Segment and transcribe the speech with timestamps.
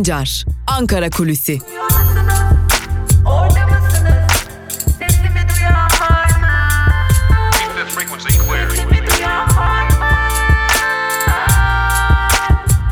[0.00, 1.58] Sancar, Ankara Kulüsi.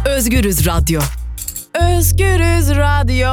[0.07, 1.01] Özgürüz Radyo.
[1.75, 3.29] Özgürüz Radyo.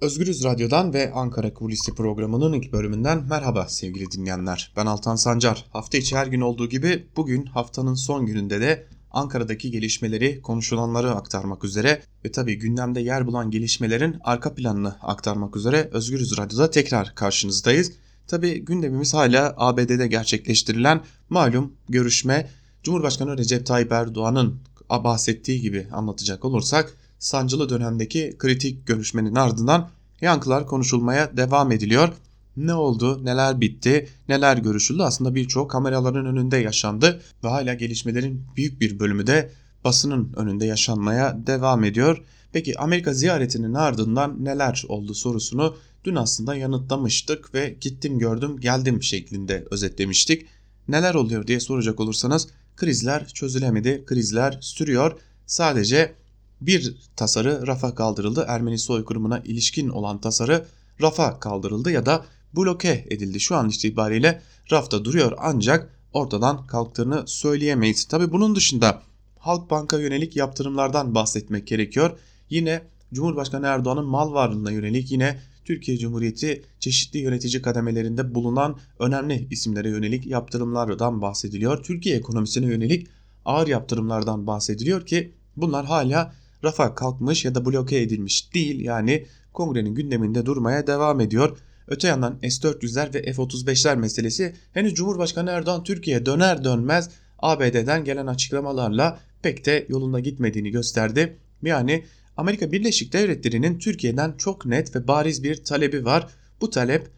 [0.00, 4.72] Özgürüz Radyo'dan ve Ankara Kulisi programının ilk bölümünden merhaba sevgili dinleyenler.
[4.76, 5.64] Ben Altan Sancar.
[5.72, 11.64] Hafta içi her gün olduğu gibi bugün haftanın son gününde de Ankara'daki gelişmeleri, konuşulanları aktarmak
[11.64, 17.92] üzere ve tabii gündemde yer bulan gelişmelerin arka planını aktarmak üzere Özgürüz Radyo'da tekrar karşınızdayız.
[18.26, 22.50] Tabii gündemimiz hala ABD'de gerçekleştirilen malum görüşme
[22.82, 31.36] Cumhurbaşkanı Recep Tayyip Erdoğan'ın bahsettiği gibi anlatacak olursak sancılı dönemdeki kritik görüşmenin ardından yankılar konuşulmaya
[31.36, 32.08] devam ediliyor.
[32.58, 38.80] Ne oldu, neler bitti, neler görüşüldü aslında birçok kameraların önünde yaşandı ve hala gelişmelerin büyük
[38.80, 39.50] bir bölümü de
[39.84, 42.22] basının önünde yaşanmaya devam ediyor.
[42.52, 49.64] Peki Amerika ziyaretinin ardından neler oldu sorusunu dün aslında yanıtlamıştık ve gittim gördüm geldim şeklinde
[49.70, 50.46] özetlemiştik.
[50.88, 55.20] Neler oluyor diye soracak olursanız krizler çözülemedi, krizler sürüyor.
[55.46, 56.14] Sadece
[56.60, 58.44] bir tasarı rafa kaldırıldı.
[58.48, 60.66] Ermeni soykırımına ilişkin olan tasarı
[61.02, 62.24] rafa kaldırıldı ya da
[62.56, 63.40] bloke edildi.
[63.40, 68.04] Şu an itibariyle rafta duruyor ancak ortadan kalktığını söyleyemeyiz.
[68.04, 69.02] Tabi bunun dışında
[69.38, 72.18] Halkbank'a yönelik yaptırımlardan bahsetmek gerekiyor.
[72.50, 72.82] Yine
[73.14, 80.26] Cumhurbaşkanı Erdoğan'ın mal varlığına yönelik yine Türkiye Cumhuriyeti çeşitli yönetici kademelerinde bulunan önemli isimlere yönelik
[80.26, 81.82] yaptırımlardan bahsediliyor.
[81.82, 83.06] Türkiye ekonomisine yönelik
[83.44, 88.80] ağır yaptırımlardan bahsediliyor ki bunlar hala rafa kalkmış ya da bloke edilmiş değil.
[88.80, 91.58] Yani kongrenin gündeminde durmaya devam ediyor.
[91.88, 99.20] Öte yandan S-400'ler ve F-35'ler meselesi henüz Cumhurbaşkanı Erdoğan Türkiye'ye döner dönmez ABD'den gelen açıklamalarla
[99.42, 101.36] pek de yolunda gitmediğini gösterdi.
[101.62, 102.04] Yani
[102.36, 106.26] Amerika Birleşik Devletleri'nin Türkiye'den çok net ve bariz bir talebi var.
[106.60, 107.10] Bu talep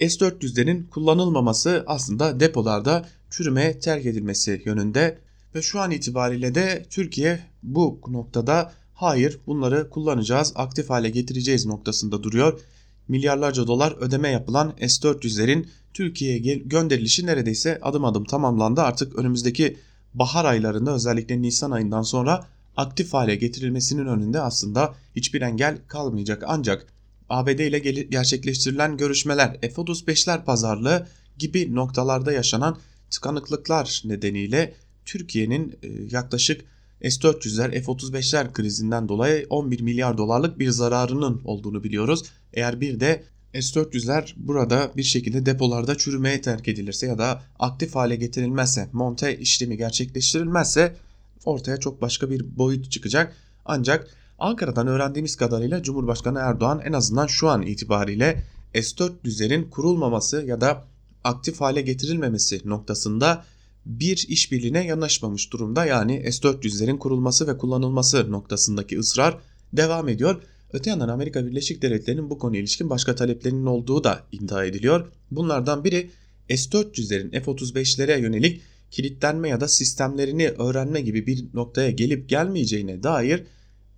[0.00, 5.18] S-400'lerin kullanılmaması aslında depolarda çürümeye terk edilmesi yönünde
[5.54, 12.22] ve şu an itibariyle de Türkiye bu noktada hayır bunları kullanacağız aktif hale getireceğiz noktasında
[12.22, 12.60] duruyor.
[13.08, 18.80] Milyarlarca dolar ödeme yapılan S-400'lerin Türkiye'ye gönderilişi neredeyse adım adım tamamlandı.
[18.82, 19.76] Artık önümüzdeki
[20.14, 22.46] bahar aylarında özellikle Nisan ayından sonra
[22.76, 26.44] aktif hale getirilmesinin önünde aslında hiçbir engel kalmayacak.
[26.46, 26.86] Ancak
[27.28, 31.06] ABD ile gerçekleştirilen görüşmeler F-35'ler pazarlığı
[31.38, 32.78] gibi noktalarda yaşanan
[33.10, 34.74] tıkanıklıklar nedeniyle
[35.04, 36.64] Türkiye'nin e, yaklaşık
[37.02, 42.24] S-400'ler F-35'ler krizinden dolayı 11 milyar dolarlık bir zararının olduğunu biliyoruz.
[42.52, 43.22] Eğer bir de
[43.54, 49.76] S-400'ler burada bir şekilde depolarda çürümeye terk edilirse ya da aktif hale getirilmezse, monte işlemi
[49.76, 50.96] gerçekleştirilmezse
[51.44, 53.36] ortaya çok başka bir boyut çıkacak.
[53.64, 54.08] Ancak
[54.38, 58.42] Ankara'dan öğrendiğimiz kadarıyla Cumhurbaşkanı Erdoğan en azından şu an itibariyle
[58.74, 60.84] S-400'lerin kurulmaması ya da
[61.24, 63.44] aktif hale getirilmemesi noktasında
[63.86, 65.84] bir işbirliğine yanaşmamış durumda.
[65.84, 69.38] Yani S-400'lerin kurulması ve kullanılması noktasındaki ısrar
[69.72, 70.42] devam ediyor.
[70.72, 75.12] Öte yandan Amerika Birleşik Devletleri'nin bu konuya ilişkin başka taleplerinin olduğu da iddia ediliyor.
[75.30, 76.10] Bunlardan biri
[76.48, 78.60] S-400'lerin F-35'lere yönelik
[78.90, 83.42] kilitlenme ya da sistemlerini öğrenme gibi bir noktaya gelip gelmeyeceğine dair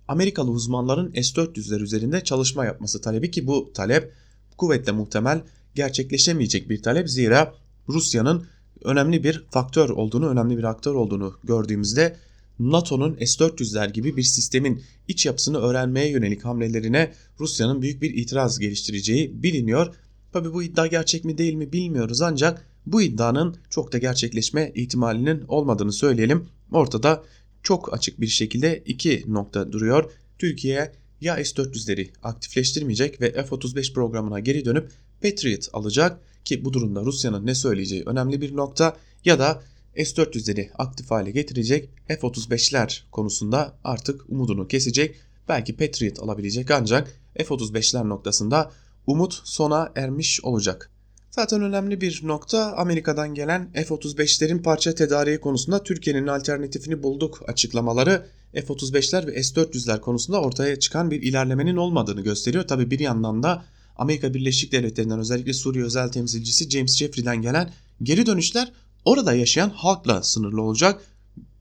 [0.07, 4.13] Amerikalı uzmanların S-400'ler üzerinde çalışma yapması talebi ki bu talep
[4.57, 5.41] kuvvetle muhtemel
[5.75, 7.09] gerçekleşemeyecek bir talep.
[7.09, 7.53] Zira
[7.89, 8.45] Rusya'nın
[8.83, 12.15] önemli bir faktör olduğunu, önemli bir aktör olduğunu gördüğümüzde
[12.59, 19.43] NATO'nun S-400'ler gibi bir sistemin iç yapısını öğrenmeye yönelik hamlelerine Rusya'nın büyük bir itiraz geliştireceği
[19.43, 19.95] biliniyor.
[20.33, 25.43] Tabi bu iddia gerçek mi değil mi bilmiyoruz ancak bu iddianın çok da gerçekleşme ihtimalinin
[25.47, 26.47] olmadığını söyleyelim.
[26.71, 27.23] Ortada
[27.63, 30.11] çok açık bir şekilde iki nokta duruyor.
[30.39, 30.91] Türkiye
[31.21, 34.91] ya S-400'leri aktifleştirmeyecek ve F-35 programına geri dönüp
[35.21, 39.61] Patriot alacak ki bu durumda Rusya'nın ne söyleyeceği önemli bir nokta ya da
[39.95, 45.15] S-400'leri aktif hale getirecek F-35'ler konusunda artık umudunu kesecek.
[45.49, 48.71] Belki Patriot alabilecek ancak F-35'ler noktasında
[49.07, 50.91] umut sona ermiş olacak.
[51.31, 59.27] Zaten önemli bir nokta Amerika'dan gelen F-35'lerin parça tedariği konusunda Türkiye'nin alternatifini bulduk açıklamaları F-35'ler
[59.27, 62.67] ve S-400'ler konusunda ortaya çıkan bir ilerlemenin olmadığını gösteriyor.
[62.67, 63.65] Tabi bir yandan da
[63.99, 67.71] Amerika Birleşik Devletleri'nden özellikle Suriye özel temsilcisi James Jeffrey'den gelen
[68.03, 68.71] geri dönüşler
[69.05, 71.01] orada yaşayan halkla sınırlı olacak.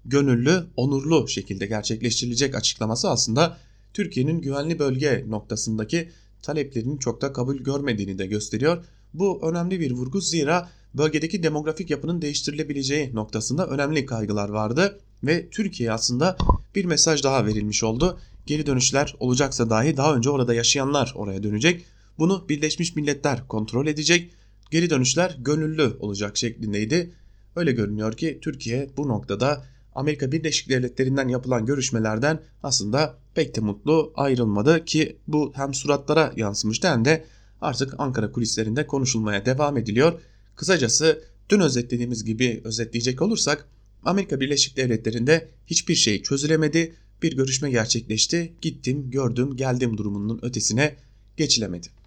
[0.04, 3.56] Gönüllü, onurlu şekilde gerçekleştirilecek açıklaması aslında
[3.94, 6.10] Türkiye'nin güvenli bölge noktasındaki
[6.42, 8.84] taleplerinin çok da kabul görmediğini de gösteriyor.
[9.14, 15.92] Bu önemli bir vurgu zira bölgedeki demografik yapının değiştirilebileceği noktasında önemli kaygılar vardı ve Türkiye
[15.92, 16.36] aslında
[16.74, 18.18] bir mesaj daha verilmiş oldu.
[18.46, 21.84] Geri dönüşler olacaksa dahi daha önce orada yaşayanlar oraya dönecek.
[22.18, 24.30] Bunu Birleşmiş Milletler kontrol edecek.
[24.70, 27.12] Geri dönüşler gönüllü olacak şeklindeydi.
[27.56, 34.12] Öyle görünüyor ki Türkiye bu noktada Amerika Birleşik Devletleri'nden yapılan görüşmelerden aslında pek de mutlu
[34.16, 37.24] ayrılmadı ki bu hem suratlara yansımıştı hem de
[37.60, 40.20] artık Ankara kulislerinde konuşulmaya devam ediliyor.
[40.56, 43.68] Kısacası dün özetlediğimiz gibi özetleyecek olursak
[44.04, 46.94] Amerika Birleşik Devletleri'nde hiçbir şey çözülemedi.
[47.22, 48.52] Bir görüşme gerçekleşti.
[48.62, 50.96] Gittim, gördüm, geldim durumunun ötesine
[51.36, 51.97] geçilemedi.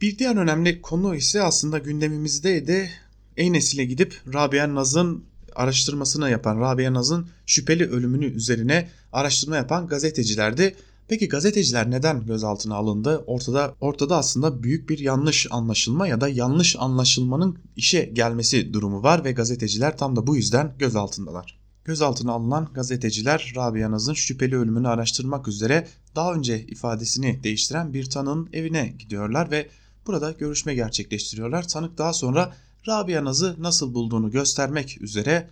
[0.00, 2.90] Bir diğer önemli konu ise aslında gündemimizdeydi.
[3.36, 10.76] Eynesil'e gidip Rabia Naz'ın araştırmasını yapan Rabia Naz'ın şüpheli ölümünü üzerine araştırma yapan gazetecilerdi.
[11.08, 13.24] Peki gazeteciler neden gözaltına alındı?
[13.26, 19.24] Ortada ortada aslında büyük bir yanlış anlaşılma ya da yanlış anlaşılmanın işe gelmesi durumu var
[19.24, 21.58] ve gazeteciler tam da bu yüzden gözaltındalar.
[21.84, 28.48] Gözaltına alınan gazeteciler Rabia Naz'ın şüpheli ölümünü araştırmak üzere daha önce ifadesini değiştiren bir tanığın
[28.52, 29.68] evine gidiyorlar ve
[30.06, 31.68] burada görüşme gerçekleştiriyorlar.
[31.68, 32.54] Tanık daha sonra
[32.88, 35.50] Rabia Naz'ı nasıl bulduğunu göstermek üzere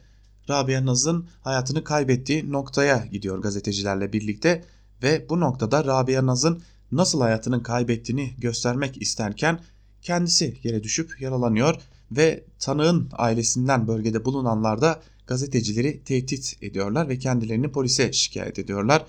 [0.51, 4.65] Rabia Naz'ın hayatını kaybettiği noktaya gidiyor gazetecilerle birlikte
[5.03, 6.63] ve bu noktada Rabia Naz'ın
[6.93, 9.61] nasıl hayatını kaybettiğini göstermek isterken
[10.03, 11.75] kendisi yere düşüp yaralanıyor
[12.13, 19.05] ve tanığın ailesinden bölgede bulunanlar da gazetecileri tehdit ediyorlar ve kendilerini polise şikayet ediyorlar.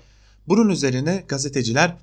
[0.48, 1.96] Bunun üzerine gazeteciler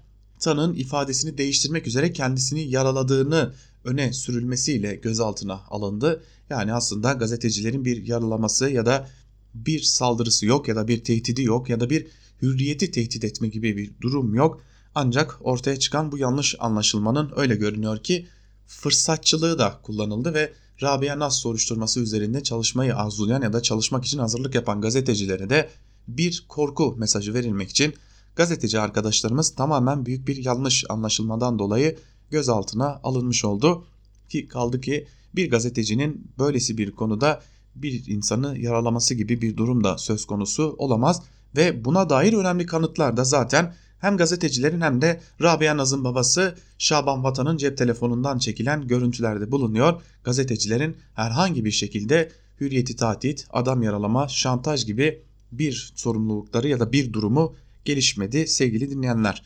[0.43, 3.53] tanığın ifadesini değiştirmek üzere kendisini yaraladığını
[3.83, 6.23] öne sürülmesiyle gözaltına alındı.
[6.49, 9.09] Yani aslında gazetecilerin bir yaralaması ya da
[9.53, 12.07] bir saldırısı yok ya da bir tehdidi yok ya da bir
[12.41, 14.61] hürriyeti tehdit etme gibi bir durum yok.
[14.95, 18.27] Ancak ortaya çıkan bu yanlış anlaşılmanın öyle görünüyor ki
[18.67, 24.55] fırsatçılığı da kullanıldı ve Rabia Nas soruşturması üzerinde çalışmayı arzulayan ya da çalışmak için hazırlık
[24.55, 25.69] yapan gazetecilere de
[26.07, 27.93] bir korku mesajı verilmek için
[28.35, 31.97] gazeteci arkadaşlarımız tamamen büyük bir yanlış anlaşılmadan dolayı
[32.31, 33.85] gözaltına alınmış oldu.
[34.29, 37.41] Ki kaldı ki bir gazetecinin böylesi bir konuda
[37.75, 41.21] bir insanı yaralaması gibi bir durum da söz konusu olamaz
[41.55, 47.23] ve buna dair önemli kanıtlar da zaten hem gazetecilerin hem de Rabia Naz'ın babası Şaban
[47.23, 50.01] Vatan'ın cep telefonundan çekilen görüntülerde bulunuyor.
[50.23, 55.21] Gazetecilerin herhangi bir şekilde hürriyeti tahdit, adam yaralama, şantaj gibi
[55.51, 59.43] bir sorumlulukları ya da bir durumu gelişmedi sevgili dinleyenler.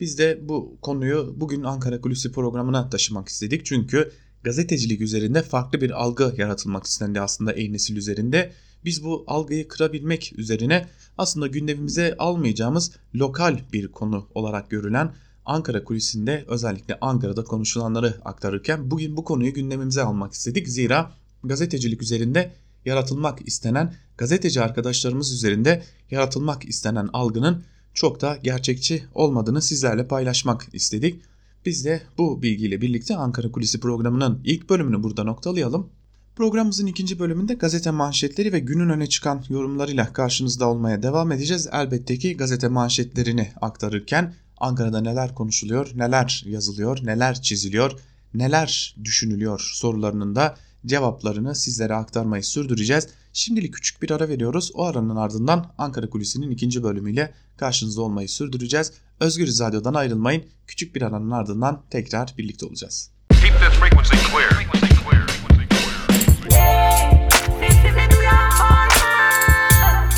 [0.00, 3.66] Biz de bu konuyu bugün Ankara Kulisi programına taşımak istedik.
[3.66, 4.12] Çünkü
[4.42, 8.52] gazetecilik üzerinde farklı bir algı yaratılmak istendi aslında ey nesil üzerinde.
[8.84, 10.88] Biz bu algıyı kırabilmek üzerine
[11.18, 15.14] aslında gündemimize almayacağımız lokal bir konu olarak görülen
[15.46, 20.68] Ankara kulisinde özellikle Ankara'da konuşulanları aktarırken bugün bu konuyu gündemimize almak istedik.
[20.68, 21.12] Zira
[21.44, 22.52] gazetecilik üzerinde
[22.86, 31.22] yaratılmak istenen gazeteci arkadaşlarımız üzerinde yaratılmak istenen algının çok da gerçekçi olmadığını sizlerle paylaşmak istedik.
[31.66, 35.90] Biz de bu bilgiyle birlikte Ankara Kulisi programının ilk bölümünü burada noktalayalım.
[36.36, 41.68] Programımızın ikinci bölümünde gazete manşetleri ve günün öne çıkan yorumlarıyla karşınızda olmaya devam edeceğiz.
[41.72, 48.00] Elbette ki gazete manşetlerini aktarırken Ankara'da neler konuşuluyor, neler yazılıyor, neler çiziliyor,
[48.34, 50.56] neler düşünülüyor sorularının da
[50.86, 53.08] cevaplarını sizlere aktarmayı sürdüreceğiz.
[53.32, 54.70] Şimdilik küçük bir ara veriyoruz.
[54.74, 58.92] O aranın ardından Ankara Kulisi'nin ikinci bölümüyle karşınızda olmayı sürdüreceğiz.
[59.20, 60.44] Özgür Radyo'dan ayrılmayın.
[60.66, 63.10] Küçük bir aranın ardından tekrar birlikte olacağız.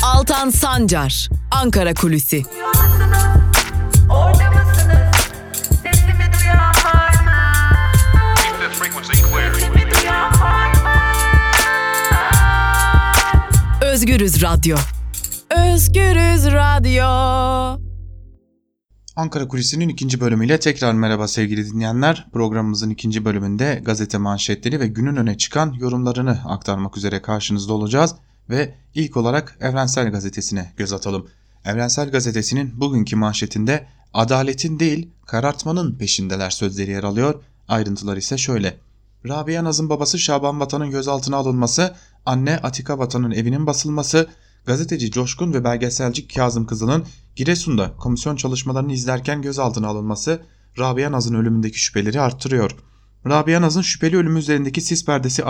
[0.03, 2.43] Altan Sancar, Ankara Kulüsi.
[13.99, 14.77] Özgürüz Radyo.
[15.49, 17.05] Özgürüz Radyo.
[19.15, 22.27] Ankara Kulisi'nin ikinci bölümüyle tekrar merhaba sevgili dinleyenler.
[22.33, 28.15] Programımızın ikinci bölümünde gazete manşetleri ve günün öne çıkan yorumlarını aktarmak üzere karşınızda olacağız.
[28.49, 31.27] Ve ilk olarak Evrensel Gazetesi'ne göz atalım.
[31.65, 37.43] Evrensel Gazetesi'nin bugünkü manşetinde adaletin değil karartmanın peşindeler sözleri yer alıyor.
[37.67, 38.77] Ayrıntılar ise şöyle.
[39.27, 41.95] Rabia Naz'ın babası Şaban Vatan'ın gözaltına alınması,
[42.25, 44.29] anne Atika Vatan'ın evinin basılması,
[44.65, 50.41] gazeteci Coşkun ve belgeselci Kazım Kızıl'ın Giresun'da komisyon çalışmalarını izlerken gözaltına alınması
[50.79, 52.75] Rabia Naz'ın ölümündeki şüpheleri arttırıyor.
[53.25, 55.43] Rabia Naz'ın şüpheli ölümü üzerindeki sis perdesi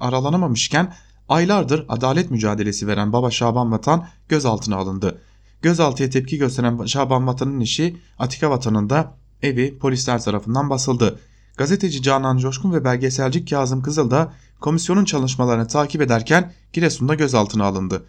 [0.00, 0.94] aralanamamışken
[1.28, 5.20] aylardır adalet mücadelesi veren baba Şaban Vatan gözaltına alındı.
[5.62, 11.20] Gözaltıya tepki gösteren Şaban Vatan'ın işi Atika Vatan'ın da evi polisler tarafından basıldı.
[11.58, 18.04] Gazeteci Canan Coşkun ve belgeselci Kazım Kızıl da komisyonun çalışmalarını takip ederken Giresun'da gözaltına alındı.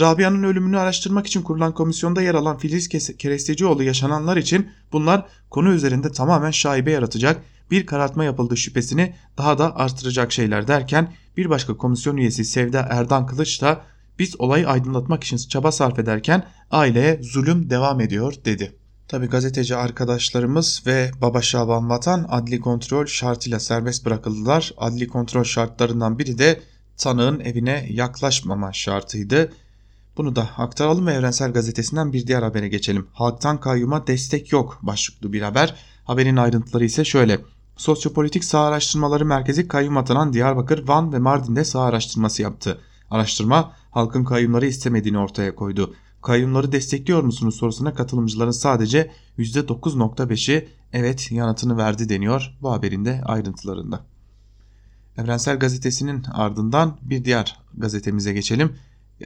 [0.00, 6.12] Rabia'nın ölümünü araştırmak için kurulan komisyonda yer alan Filiz Kerestecioğlu yaşananlar için bunlar konu üzerinde
[6.12, 12.16] tamamen şaibe yaratacak bir karartma yapıldığı şüphesini daha da artıracak şeyler derken bir başka komisyon
[12.16, 13.80] üyesi Sevda Erdan Kılıç da
[14.18, 18.83] biz olayı aydınlatmak için çaba sarf ederken aileye zulüm devam ediyor dedi.
[19.14, 24.74] Tabi gazeteci arkadaşlarımız ve Baba Şaban Vatan adli kontrol şartıyla serbest bırakıldılar.
[24.76, 26.60] Adli kontrol şartlarından biri de
[26.96, 29.52] tanığın evine yaklaşmama şartıydı.
[30.16, 33.06] Bunu da aktaralım ve Evrensel Gazetesi'nden bir diğer habere geçelim.
[33.12, 35.74] Halktan kayyuma destek yok başlıklı bir haber.
[36.04, 37.40] Haberin ayrıntıları ise şöyle.
[37.76, 42.80] Sosyopolitik Sağ Araştırmaları Merkezi kayyum atanan Diyarbakır, Van ve Mardin'de sağ araştırması yaptı.
[43.10, 45.94] Araştırma halkın kayyumları istemediğini ortaya koydu.
[46.24, 54.06] Kayyumları destekliyor musunuz sorusuna katılımcıların sadece %9.5'i evet yanıtını verdi deniyor bu haberin de ayrıntılarında.
[55.18, 58.76] Evrensel Gazetesi'nin ardından bir diğer gazetemize geçelim.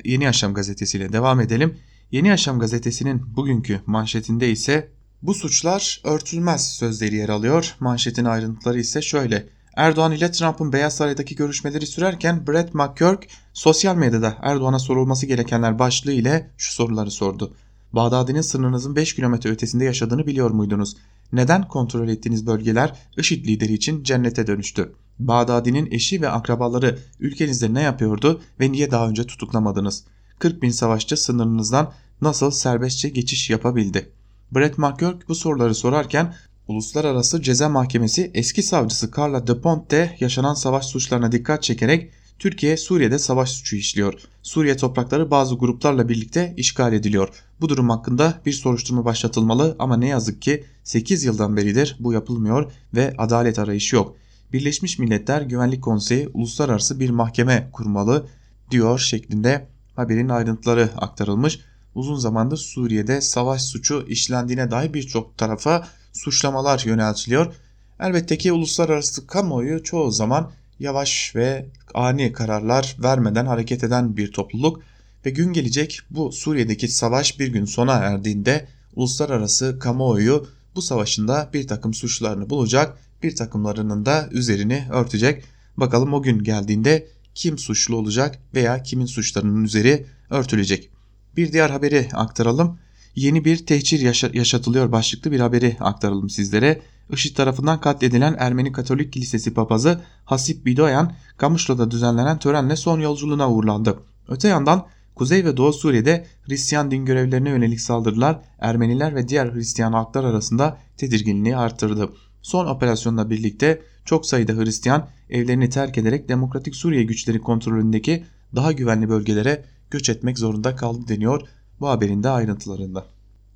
[0.04, 1.78] Yeni Yaşam gazetesiyle devam edelim.
[2.10, 4.88] Yeni Yaşam gazetesinin bugünkü manşetinde ise
[5.22, 7.76] bu suçlar örtülmez sözleri yer alıyor.
[7.80, 9.48] Manşetin ayrıntıları ise şöyle.
[9.78, 16.12] Erdoğan ile Trump'ın Beyaz Saray'daki görüşmeleri sürerken Brett McGurk sosyal medyada Erdoğan'a sorulması gerekenler başlığı
[16.12, 17.54] ile şu soruları sordu.
[17.92, 20.97] Bağdadi'nin sınırınızın 5 kilometre ötesinde yaşadığını biliyor muydunuz?
[21.32, 24.92] Neden kontrol ettiğiniz bölgeler IŞİD lideri için cennete dönüştü?
[25.18, 30.04] Bağdadi'nin eşi ve akrabaları ülkenizde ne yapıyordu ve niye daha önce tutuklamadınız?
[30.38, 34.12] 40 bin savaşçı sınırınızdan nasıl serbestçe geçiş yapabildi?
[34.52, 36.35] Brett McGurk bu soruları sorarken
[36.68, 43.18] Uluslararası Ceza Mahkemesi eski savcısı Carla de Ponte yaşanan savaş suçlarına dikkat çekerek Türkiye Suriye'de
[43.18, 44.14] savaş suçu işliyor.
[44.42, 47.28] Suriye toprakları bazı gruplarla birlikte işgal ediliyor.
[47.60, 52.72] Bu durum hakkında bir soruşturma başlatılmalı ama ne yazık ki 8 yıldan beridir bu yapılmıyor
[52.94, 54.16] ve adalet arayışı yok.
[54.52, 58.26] Birleşmiş Milletler Güvenlik Konseyi uluslararası bir mahkeme kurmalı
[58.70, 61.60] diyor şeklinde haberin ayrıntıları aktarılmış.
[61.94, 67.54] Uzun zamandır Suriye'de savaş suçu işlendiğine dair birçok tarafa suçlamalar yöneltiliyor.
[68.00, 74.82] Elbette ki uluslararası kamuoyu çoğu zaman yavaş ve ani kararlar vermeden hareket eden bir topluluk
[75.26, 81.66] ve gün gelecek bu Suriye'deki savaş bir gün sona erdiğinde uluslararası kamuoyu bu savaşında bir
[81.66, 85.44] takım suçlarını bulacak, bir takımlarının da üzerini örtecek.
[85.76, 90.90] Bakalım o gün geldiğinde kim suçlu olacak veya kimin suçlarının üzeri örtülecek.
[91.37, 92.78] Bir diğer haberi aktaralım
[93.18, 96.80] yeni bir tehcir yaşa yaşatılıyor başlıklı bir haberi aktaralım sizlere.
[97.12, 103.98] IŞİD tarafından katledilen Ermeni Katolik Kilisesi papazı Hasip Bidoyan, Kamışlı'da düzenlenen törenle son yolculuğuna uğurlandı.
[104.28, 109.92] Öte yandan Kuzey ve Doğu Suriye'de Hristiyan din görevlerine yönelik saldırılar Ermeniler ve diğer Hristiyan
[109.92, 112.08] halklar arasında tedirginliği arttırdı.
[112.42, 118.25] Son operasyonla birlikte çok sayıda Hristiyan evlerini terk ederek Demokratik Suriye güçleri kontrolündeki
[118.56, 121.48] daha güvenli bölgelere göç etmek zorunda kaldı deniyor
[121.80, 123.06] bu haberin de ayrıntılarında.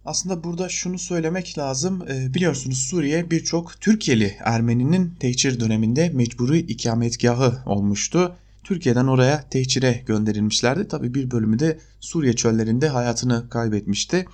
[0.05, 2.03] Aslında burada şunu söylemek lazım.
[2.11, 8.37] Ee, biliyorsunuz Suriye birçok Türkiye'li Ermeninin tehcir döneminde mecburi ikametgahı olmuştu.
[8.65, 10.89] Türkiye'den oraya tehcire gönderilmişlerdi.
[10.89, 14.27] Tabi bir bölümü de Suriye çöllerinde hayatını kaybetmişti.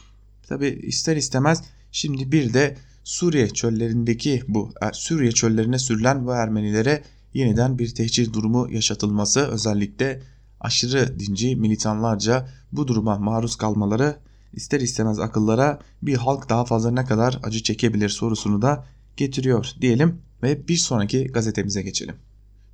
[0.49, 7.02] Tabi ister istemez şimdi bir de Suriye çöllerindeki bu er, Suriye çöllerine sürülen bu Ermenilere
[7.35, 10.23] yeniden bir tehcir durumu yaşatılması özellikle
[10.60, 14.16] aşırı dinci militanlarca bu duruma maruz kalmaları
[14.52, 18.86] ister istemez akıllara bir halk daha fazla ne kadar acı çekebilir sorusunu da
[19.16, 22.14] getiriyor diyelim ve bir sonraki gazetemize geçelim.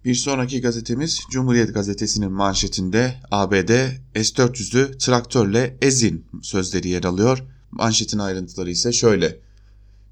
[0.05, 3.71] Bir sonraki gazetemiz Cumhuriyet Gazetesi'nin manşetinde ABD
[4.15, 7.45] S-400'ü traktörle ezin sözleri yer alıyor.
[7.71, 9.39] Manşetin ayrıntıları ise şöyle.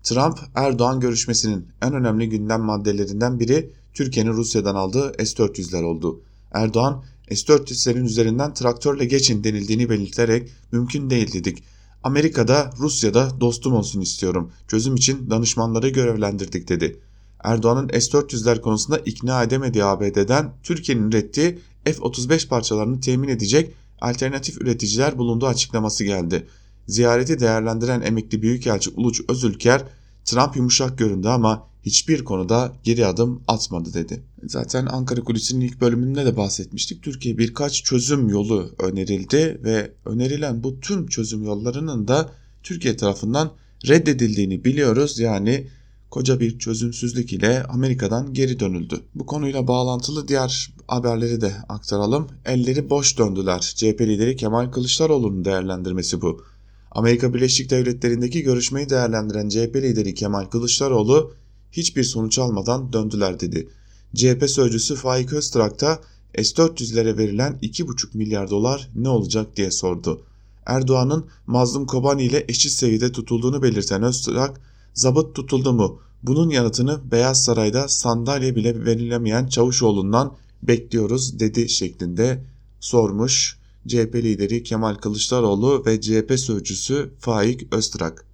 [0.03, 6.21] Trump Erdoğan görüşmesinin en önemli gündem maddelerinden biri Türkiye'nin Rusya'dan aldığı S-400'ler oldu.
[6.53, 11.63] Erdoğan S-400'lerin üzerinden traktörle geçin denildiğini belirterek mümkün değil dedik.
[12.03, 14.53] Amerika'da, Rusya'da dostum olsun istiyorum.
[14.69, 17.01] Çözüm için danışmanları görevlendirdik dedi.
[17.45, 25.47] Erdoğan'ın S-400'ler konusunda ikna edemediği ABD'den Türkiye'nin ürettiği F-35 parçalarını temin edecek alternatif üreticiler bulunduğu
[25.47, 26.47] açıklaması geldi.
[26.87, 29.85] Ziyareti değerlendiren emekli büyükelçi Uluç Özülker,
[30.25, 34.23] Trump yumuşak göründü ama hiçbir konuda geri adım atmadı dedi.
[34.47, 37.03] Zaten Ankara Kulisi'nin ilk bölümünde de bahsetmiştik.
[37.03, 42.31] Türkiye birkaç çözüm yolu önerildi ve önerilen bu tüm çözüm yollarının da
[42.63, 43.53] Türkiye tarafından
[43.89, 45.19] reddedildiğini biliyoruz.
[45.19, 45.67] Yani
[46.11, 49.01] koca bir çözümsüzlük ile Amerika'dan geri dönüldü.
[49.15, 52.29] Bu konuyla bağlantılı diğer haberleri de aktaralım.
[52.45, 53.61] Elleri boş döndüler.
[53.61, 56.45] CHP lideri Kemal Kılıçdaroğlu'nun değerlendirmesi bu.
[56.91, 61.33] Amerika Birleşik Devletleri'ndeki görüşmeyi değerlendiren CHP lideri Kemal Kılıçdaroğlu
[61.73, 63.69] hiçbir sonuç almadan döndüler dedi.
[64.15, 66.01] CHP sözcüsü Faik Öztrak da
[66.35, 70.23] S-400'lere verilen 2,5 milyar dolar ne olacak diye sordu.
[70.67, 74.61] Erdoğan'ın Mazlum Kobani ile eşit seviyede tutulduğunu belirten Öztrak,
[74.95, 76.01] zabıt tutuldu mu?
[76.23, 82.45] Bunun yanıtını Beyaz Saray'da sandalye bile verilemeyen Çavuşoğlu'ndan bekliyoruz dedi şeklinde
[82.81, 88.32] sormuş CHP lideri Kemal Kılıçdaroğlu ve CHP sözcüsü Faik Öztrak.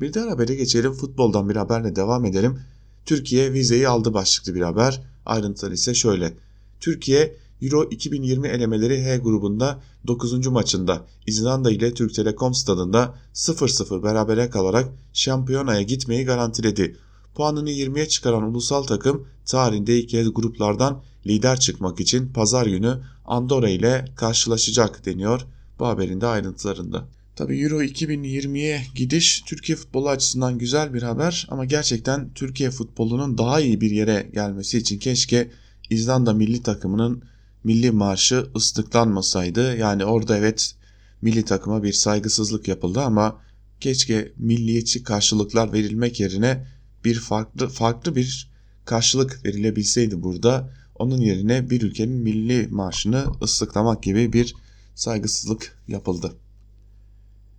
[0.00, 2.60] Bir diğer habere geçelim futboldan bir haberle devam edelim.
[3.06, 5.02] Türkiye vizeyi aldı başlıklı bir haber.
[5.26, 6.34] Ayrıntılar ise şöyle.
[6.80, 10.46] Türkiye Euro 2020 elemeleri H grubunda 9.
[10.46, 16.96] maçında İzlanda ile Türk Telekom stadında 0-0 berabere kalarak şampiyonaya gitmeyi garantiledi.
[17.34, 23.68] Puanını 20'ye çıkaran ulusal takım tarihinde ilk kez gruplardan lider çıkmak için pazar günü Andorra
[23.68, 25.46] ile karşılaşacak deniyor
[25.78, 27.04] bu haberin de ayrıntılarında.
[27.38, 33.60] Tabi Euro 2020'ye gidiş Türkiye futbolu açısından güzel bir haber ama gerçekten Türkiye futbolunun daha
[33.60, 35.50] iyi bir yere gelmesi için keşke
[35.90, 37.22] İzlanda milli takımının
[37.64, 39.76] milli marşı ıslıklanmasaydı.
[39.76, 40.74] Yani orada evet
[41.22, 43.40] milli takıma bir saygısızlık yapıldı ama
[43.80, 46.66] keşke milliyetçi karşılıklar verilmek yerine
[47.04, 48.50] bir farklı farklı bir
[48.84, 50.70] karşılık verilebilseydi burada.
[50.94, 54.54] Onun yerine bir ülkenin milli marşını ıslıklamak gibi bir
[54.94, 56.36] saygısızlık yapıldı.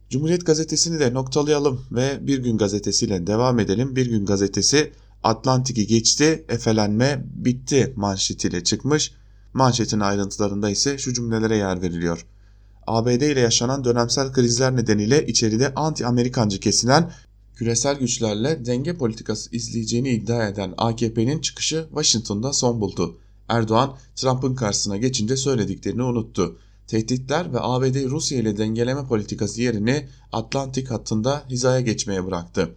[0.10, 3.96] Cumhuriyet gazetesini de noktalayalım ve Bir Gün gazetesiyle devam edelim.
[3.96, 4.92] Bir Gün gazetesi
[5.24, 9.12] Atlantik'i geçti, efelenme bitti manşetiyle çıkmış.
[9.54, 12.26] Manşetin ayrıntılarında ise şu cümlelere yer veriliyor.
[12.88, 17.12] ABD ile yaşanan dönemsel krizler nedeniyle içeride anti-Amerikancı kesilen
[17.56, 23.18] küresel güçlerle denge politikası izleyeceğini iddia eden AKP'nin çıkışı Washington'da son buldu.
[23.50, 26.58] Erdoğan, Trump'ın karşısına geçince söylediklerini unuttu.
[26.90, 32.76] Tehditler ve ABD Rusya ile dengeleme politikası yerini Atlantik hattında hizaya geçmeye bıraktı.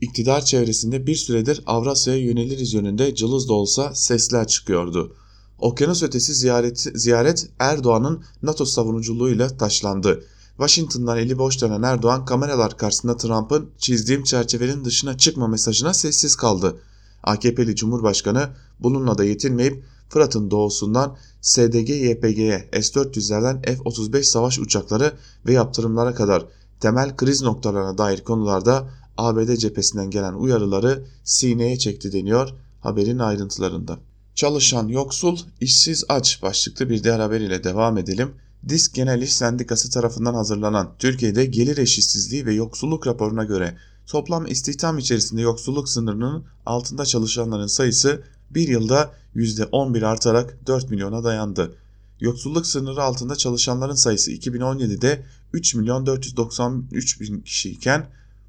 [0.00, 5.16] İktidar çevresinde bir süredir Avrasya'ya yöneliriz yönünde cılız da olsa sesler çıkıyordu.
[5.58, 10.24] Okyanus ötesi ziyaret, ziyaret Erdoğan'ın NATO savunuculuğuyla taşlandı.
[10.56, 16.80] Washington'dan eli boş dönen Erdoğan kameralar karşısında Trump'ın çizdiğim çerçevenin dışına çıkma mesajına sessiz kaldı.
[17.22, 18.48] AKP'li Cumhurbaşkanı
[18.80, 25.12] bununla da yetinmeyip Fırat'ın doğusundan SDG-YPG'ye S-400'lerden F-35 savaş uçakları
[25.46, 26.44] ve yaptırımlara kadar
[26.80, 33.98] temel kriz noktalarına dair konularda ABD cephesinden gelen uyarıları sineye çekti deniyor haberin ayrıntılarında.
[34.34, 38.34] Çalışan yoksul, işsiz aç başlıklı bir diğer haber ile devam edelim.
[38.68, 44.98] Disk Genel İş Sendikası tarafından hazırlanan Türkiye'de gelir eşitsizliği ve yoksulluk raporuna göre toplam istihdam
[44.98, 51.74] içerisinde yoksulluk sınırının altında çalışanların sayısı bir yılda %11 artarak 4 milyona dayandı.
[52.20, 58.06] Yoksulluk sınırı altında çalışanların sayısı 2017'de 3 milyon 493 bin kişi iken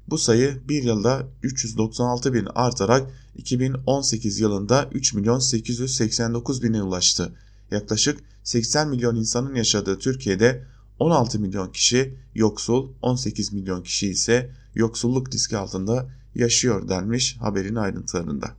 [0.08, 7.32] bu sayı bir yılda 396 bin artarak 2018 yılında 3 milyon 889 bine ulaştı.
[7.70, 10.64] Yaklaşık 80 milyon insanın yaşadığı Türkiye'de
[10.98, 18.54] 16 milyon kişi yoksul, 18 milyon kişi ise yoksulluk riski altında yaşıyor denmiş haberin ayrıntılarında.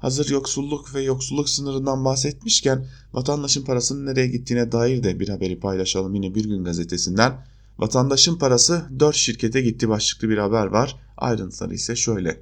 [0.00, 6.14] Hazır yoksulluk ve yoksulluk sınırından bahsetmişken vatandaşın parasının nereye gittiğine dair de bir haberi paylaşalım
[6.14, 7.46] yine Bir Gün Gazetesi'nden.
[7.78, 10.96] Vatandaşın parası 4 şirkete gitti başlıklı bir haber var.
[11.16, 12.40] Ayrıntıları ise şöyle.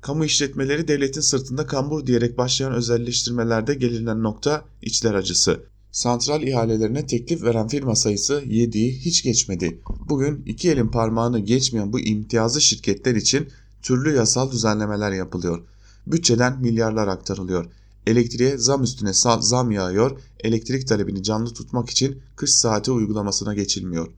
[0.00, 5.60] Kamu işletmeleri devletin sırtında kambur diyerek başlayan özelleştirmelerde gelinen nokta içler acısı.
[5.92, 9.80] Santral ihalelerine teklif veren firma sayısı 7'yi hiç geçmedi.
[10.08, 13.48] Bugün iki elin parmağını geçmeyen bu imtiyazlı şirketler için
[13.82, 15.62] türlü yasal düzenlemeler yapılıyor.
[16.06, 17.66] Bütçeden milyarlar aktarılıyor.
[18.06, 24.08] Elektriğe zam üstüne zam yağıyor, elektrik talebini canlı tutmak için kış saati uygulamasına geçilmiyor.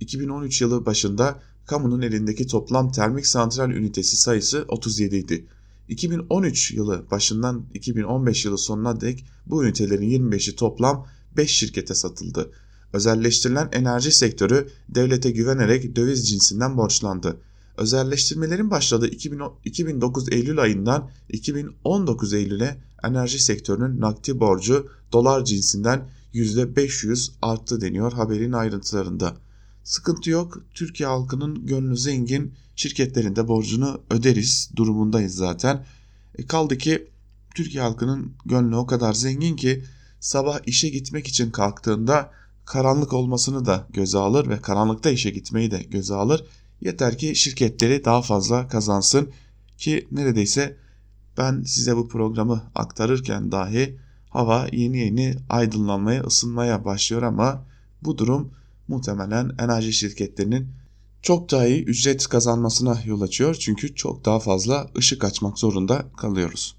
[0.00, 5.46] 2013 yılı başında kamunun elindeki toplam termik santral ünitesi sayısı 37 idi.
[5.88, 12.50] 2013 yılı başından 2015 yılı sonuna dek bu ünitelerin 25'i toplam 5 şirkete satıldı.
[12.92, 17.36] Özelleştirilen enerji sektörü devlete güvenerek döviz cinsinden borçlandı.
[17.76, 19.08] Özelleştirmelerin başladığı
[19.64, 28.52] 2009 Eylül ayından 2019 Eylül'e enerji sektörünün nakdi borcu dolar cinsinden %500 arttı deniyor haberin
[28.52, 29.36] ayrıntılarında.
[29.84, 30.62] Sıkıntı yok.
[30.74, 32.54] Türkiye halkının gönlü zengin.
[32.76, 35.86] Şirketlerin de borcunu öderiz durumundayız zaten.
[36.38, 37.08] E kaldı ki
[37.54, 39.84] Türkiye halkının gönlü o kadar zengin ki
[40.20, 42.30] sabah işe gitmek için kalktığında
[42.64, 46.44] karanlık olmasını da göze alır ve karanlıkta işe gitmeyi de göze alır.
[46.84, 49.30] Yeter ki şirketleri daha fazla kazansın
[49.78, 50.76] ki neredeyse
[51.38, 53.98] ben size bu programı aktarırken dahi
[54.30, 57.66] hava yeni yeni aydınlanmaya, ısınmaya başlıyor ama
[58.02, 58.50] bu durum
[58.88, 60.68] muhtemelen enerji şirketlerinin
[61.22, 66.76] çok daha iyi ücret kazanmasına yol açıyor çünkü çok daha fazla ışık açmak zorunda kalıyoruz.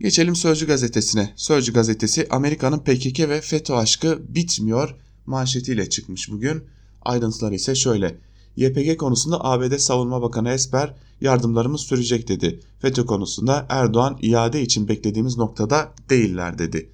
[0.00, 1.32] Geçelim Sözcü gazetesine.
[1.36, 4.94] Sözcü gazetesi Amerika'nın PKK ve FETÖ aşkı bitmiyor
[5.26, 6.64] manşetiyle çıkmış bugün.
[7.02, 8.18] Ayrıntılar ise şöyle.
[8.56, 12.60] YPG konusunda ABD Savunma Bakanı Esper yardımlarımız sürecek dedi.
[12.78, 16.90] FETÖ konusunda Erdoğan iade için beklediğimiz noktada değiller dedi.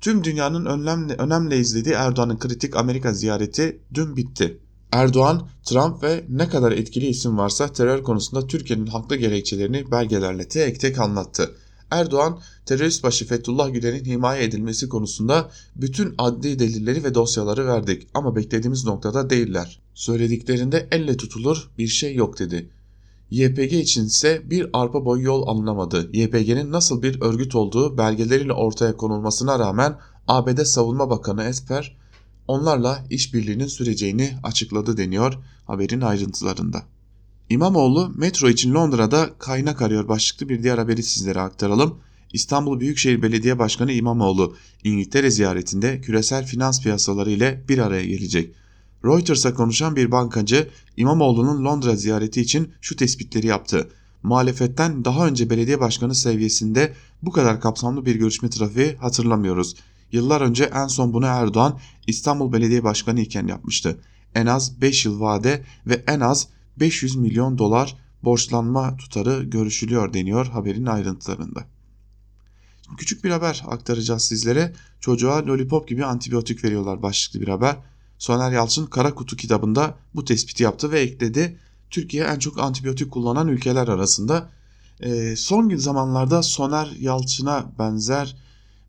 [0.00, 4.58] Tüm dünyanın önemli, önemli izlediği Erdoğan'ın kritik Amerika ziyareti dün bitti.
[4.92, 10.80] Erdoğan, Trump ve ne kadar etkili isim varsa terör konusunda Türkiye'nin haklı gerekçelerini belgelerle tek
[10.80, 11.54] tek anlattı.
[11.90, 18.36] Erdoğan, terörist başı Fethullah Gülen'in himaye edilmesi konusunda bütün adli delilleri ve dosyaları verdik ama
[18.36, 19.85] beklediğimiz noktada değiller.
[19.96, 22.70] Söylediklerinde elle tutulur bir şey yok dedi.
[23.30, 26.10] YPG içinse bir arpa boyu yol alınamadı.
[26.12, 31.96] YPG'nin nasıl bir örgüt olduğu belgeleriyle ortaya konulmasına rağmen ABD Savunma Bakanı Esper
[32.48, 35.34] onlarla işbirliğinin süreceğini açıkladı deniyor
[35.66, 36.82] haberin ayrıntılarında.
[37.50, 41.98] İmamoğlu metro için Londra'da kaynak arıyor başlıklı bir diğer haberi sizlere aktaralım.
[42.32, 48.54] İstanbul Büyükşehir Belediye Başkanı İmamoğlu İngiltere ziyaretinde küresel finans piyasaları ile bir araya gelecek.
[49.06, 53.88] Reuters'a konuşan bir bankacı İmamoğlu'nun Londra ziyareti için şu tespitleri yaptı.
[54.22, 56.92] Muhalefetten daha önce belediye başkanı seviyesinde
[57.22, 59.74] bu kadar kapsamlı bir görüşme trafiği hatırlamıyoruz.
[60.12, 63.98] Yıllar önce en son bunu Erdoğan İstanbul Belediye Başkanı iken yapmıştı.
[64.34, 70.46] En az 5 yıl vade ve en az 500 milyon dolar borçlanma tutarı görüşülüyor deniyor
[70.46, 71.64] haberin ayrıntılarında.
[72.98, 74.72] küçük bir haber aktaracağız sizlere.
[75.00, 77.76] Çocuğa lollipop gibi antibiyotik veriyorlar başlıklı bir haber.
[78.18, 81.58] Soner Yalçın Kara Kutu kitabında bu tespiti yaptı ve ekledi.
[81.90, 84.50] Türkiye en çok antibiyotik kullanan ülkeler arasında.
[85.00, 88.36] E, son zamanlarda Soner Yalçın'a benzer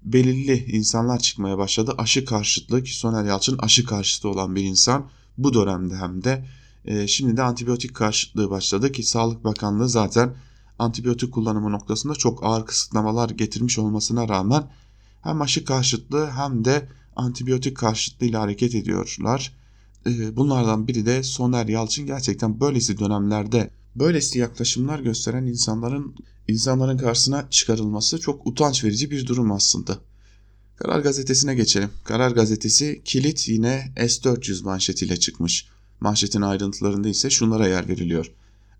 [0.04, 1.96] belirli insanlar çıkmaya başladı.
[1.98, 6.46] Aşı karşıtlığı ki Soner Yalçın aşı karşıtı olan bir insan bu dönemde hem de
[6.86, 10.36] e, şimdi de antibiyotik karşıtlığı başladı ki Sağlık Bakanlığı zaten
[10.80, 14.64] antibiyotik kullanımı noktasında çok ağır kısıtlamalar getirmiş olmasına rağmen
[15.22, 19.54] hem aşı karşıtlığı hem de antibiyotik karşıtlığıyla hareket ediyorlar.
[20.08, 26.16] Ee, bunlardan biri de Soner Yalçın gerçekten böylesi dönemlerde böylesi yaklaşımlar gösteren insanların
[26.48, 30.00] insanların karşısına çıkarılması çok utanç verici bir durum aslında.
[30.76, 31.90] Karar Gazetesi'ne geçelim.
[32.04, 35.68] Karar Gazetesi kilit yine S-400 manşetiyle çıkmış.
[36.00, 38.32] Manşetin ayrıntılarında ise şunlara yer veriliyor.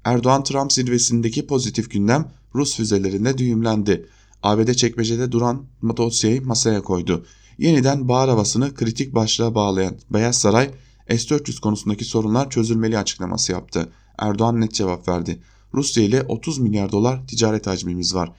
[0.04, 4.10] Erdoğan-Trump zirvesindeki pozitif gündem Rus füzelerinde düğümlendi.
[4.44, 5.66] ABD çekmecede duran
[5.98, 7.26] dosyayı masaya koydu
[7.58, 10.72] yeniden bağır havasını kritik başlığa bağlayan Beyaz Saray
[11.10, 13.90] S-400 konusundaki sorunlar çözülmeli açıklaması yaptı.
[14.18, 15.40] Erdoğan net cevap verdi.
[15.74, 18.32] Rusya ile 30 milyar dolar ticaret hacmimiz var.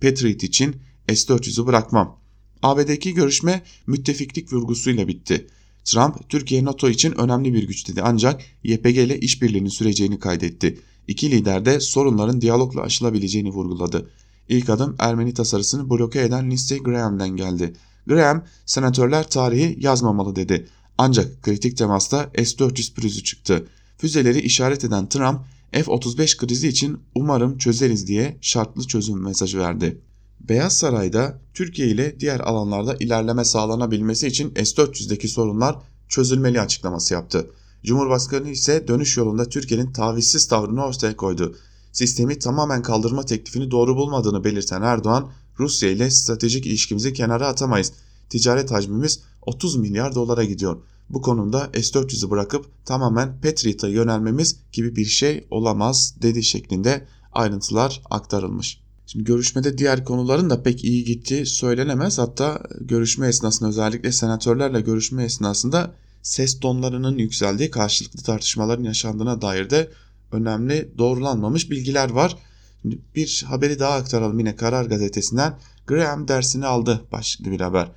[0.00, 0.76] Patriot için
[1.08, 2.18] S-400'ü bırakmam.
[2.62, 5.46] ABD'deki görüşme müttefiklik vurgusuyla bitti.
[5.84, 10.78] Trump, Türkiye NATO için önemli bir güç dedi ancak YPG ile işbirliğinin süreceğini kaydetti.
[11.08, 14.10] İki lider de sorunların diyalogla aşılabileceğini vurguladı.
[14.48, 17.72] İlk adım Ermeni tasarısını bloke eden Lindsey Graham'den geldi.
[18.06, 20.68] Graham senatörler tarihi yazmamalı dedi.
[20.98, 23.66] Ancak kritik temasta S-400 pürüzü çıktı.
[23.98, 25.40] Füzeleri işaret eden Trump
[25.72, 30.00] F-35 krizi için umarım çözeriz diye şartlı çözüm mesajı verdi.
[30.40, 35.76] Beyaz Saray'da Türkiye ile diğer alanlarda ilerleme sağlanabilmesi için S-400'deki sorunlar
[36.08, 37.50] çözülmeli açıklaması yaptı.
[37.84, 41.56] Cumhurbaşkanı ise dönüş yolunda Türkiye'nin tavizsiz tavrını ortaya koydu.
[41.92, 47.92] Sistemi tamamen kaldırma teklifini doğru bulmadığını belirten Erdoğan, Rusya ile stratejik ilişkimizi kenara atamayız.
[48.28, 50.82] Ticaret hacmimiz 30 milyar dolara gidiyor.
[51.10, 58.82] Bu konumda S-400'ü bırakıp tamamen Patriot'a yönelmemiz gibi bir şey olamaz dedi şeklinde ayrıntılar aktarılmış.
[59.06, 62.18] Şimdi görüşmede diğer konuların da pek iyi gittiği söylenemez.
[62.18, 69.90] Hatta görüşme esnasında özellikle senatörlerle görüşme esnasında ses tonlarının yükseldiği karşılıklı tartışmaların yaşandığına dair de
[70.32, 72.36] önemli doğrulanmamış bilgiler var.
[72.84, 75.58] Bir haberi daha aktaralım yine Karar Gazetesi'nden.
[75.86, 77.88] Graham dersini aldı başlıklı bir haber.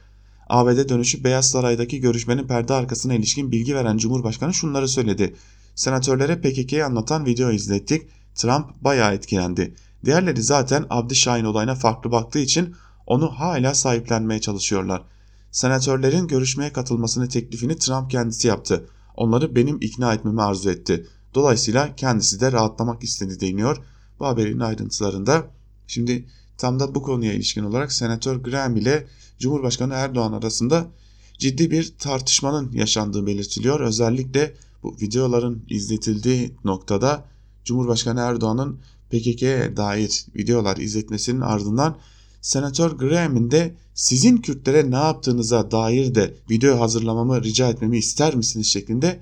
[0.49, 5.35] ABD dönüşü Beyaz Saray'daki görüşmenin perde arkasına ilişkin bilgi veren Cumhurbaşkanı şunları söyledi.
[5.75, 8.09] Senatörlere PKK'yı anlatan video izlettik.
[8.35, 9.75] Trump bayağı etkilendi.
[10.05, 12.75] Diğerleri zaten Abdi Şahin olayına farklı baktığı için
[13.07, 15.03] onu hala sahiplenmeye çalışıyorlar.
[15.51, 18.89] Senatörlerin görüşmeye katılmasını teklifini Trump kendisi yaptı.
[19.15, 21.07] Onları benim ikna etmemi arzu etti.
[21.33, 23.77] Dolayısıyla kendisi de rahatlamak istedi deniyor
[24.19, 25.47] bu haberin ayrıntılarında.
[25.87, 26.25] Şimdi
[26.57, 29.07] tam da bu konuya ilişkin olarak Senatör Graham ile
[29.39, 30.87] Cumhurbaşkanı Erdoğan arasında
[31.37, 33.79] ciddi bir tartışmanın yaşandığı belirtiliyor.
[33.79, 37.25] Özellikle bu videoların izletildiği noktada
[37.65, 41.97] Cumhurbaşkanı Erdoğan'ın PKK'ye dair videolar izletmesinin ardından
[42.41, 48.67] Senatör Graham'in de sizin Kürtlere ne yaptığınıza dair de video hazırlamamı rica etmemi ister misiniz
[48.67, 49.19] şeklinde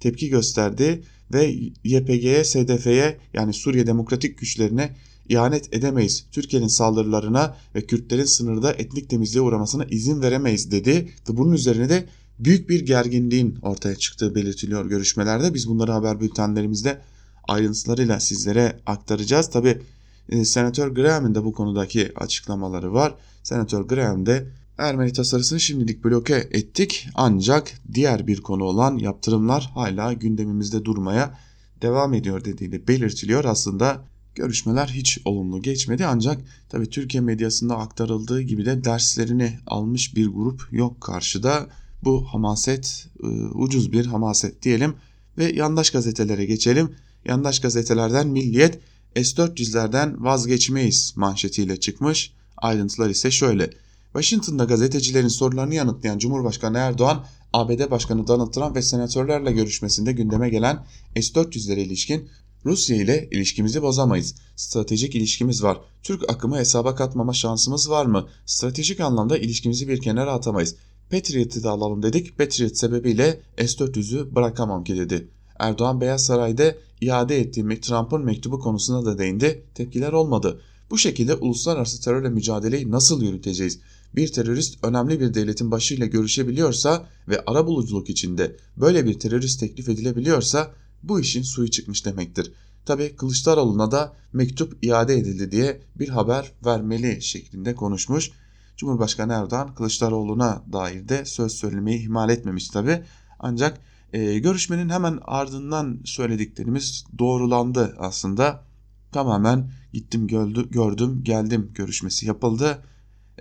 [0.00, 1.02] tepki gösterdi
[1.32, 4.94] ve YPG'ye, SDF'ye yani Suriye Demokratik Güçlerine
[5.28, 6.24] ihanet edemeyiz.
[6.32, 12.06] Türkiye'nin saldırılarına ve Kürtlerin sınırda etnik temizliğe uğramasına izin veremeyiz dedi ve bunun üzerine de
[12.38, 15.54] büyük bir gerginliğin ortaya çıktığı belirtiliyor görüşmelerde.
[15.54, 17.00] Biz bunları haber bültenlerimizde
[17.48, 19.50] ayrıntılarıyla sizlere aktaracağız.
[19.50, 19.82] Tabi
[20.28, 23.14] e, Senatör Graham'ın da bu konudaki açıklamaları var.
[23.42, 24.46] Senatör Graham de
[24.78, 31.38] Ermeni tasarısını şimdilik bloke ettik ancak diğer bir konu olan yaptırımlar hala gündemimizde durmaya
[31.82, 33.44] devam ediyor dediği belirtiliyor.
[33.44, 40.26] Aslında görüşmeler hiç olumlu geçmedi ancak tabi Türkiye medyasında aktarıldığı gibi de derslerini almış bir
[40.26, 41.66] grup yok karşıda.
[42.04, 44.94] Bu hamaset e, ucuz bir hamaset diyelim
[45.38, 46.94] ve yandaş gazetelere geçelim.
[47.24, 48.78] Yandaş gazetelerden Milliyet
[49.16, 52.32] S-400'lerden vazgeçmeyiz manşetiyle çıkmış.
[52.56, 53.70] Ayrıntılar ise şöyle.
[54.16, 60.86] Washington'da gazetecilerin sorularını yanıtlayan Cumhurbaşkanı Erdoğan, ABD Başkanı Donald Trump ve senatörlerle görüşmesinde gündeme gelen
[61.16, 62.28] S-400'lere ilişkin
[62.64, 64.34] Rusya ile ilişkimizi bozamayız.
[64.56, 65.80] Stratejik ilişkimiz var.
[66.02, 68.28] Türk akımı hesaba katmama şansımız var mı?
[68.46, 70.76] Stratejik anlamda ilişkimizi bir kenara atamayız.
[71.10, 72.38] Patriot'ı da alalım dedik.
[72.38, 75.28] Patriot sebebiyle S-400'ü bırakamam ki dedi.
[75.58, 79.64] Erdoğan Beyaz Saray'da iade ettiği Trump'ın mektubu konusuna da değindi.
[79.74, 80.60] Tepkiler olmadı.
[80.90, 83.80] Bu şekilde uluslararası terörle mücadeleyi nasıl yürüteceğiz?
[84.14, 89.88] Bir terörist önemli bir devletin başıyla görüşebiliyorsa ve ara buluculuk içinde böyle bir terörist teklif
[89.88, 92.52] edilebiliyorsa bu işin suyu çıkmış demektir.
[92.86, 98.30] Tabi Kılıçdaroğlu'na da mektup iade edildi diye bir haber vermeli şeklinde konuşmuş.
[98.76, 103.02] Cumhurbaşkanı Erdoğan Kılıçdaroğlu'na dair de söz söylemeyi ihmal etmemiş tabi.
[103.38, 103.80] Ancak
[104.12, 108.64] e, görüşmenin hemen ardından söylediklerimiz doğrulandı aslında.
[109.12, 110.26] Tamamen gittim
[110.70, 112.82] gördüm geldim görüşmesi yapıldı.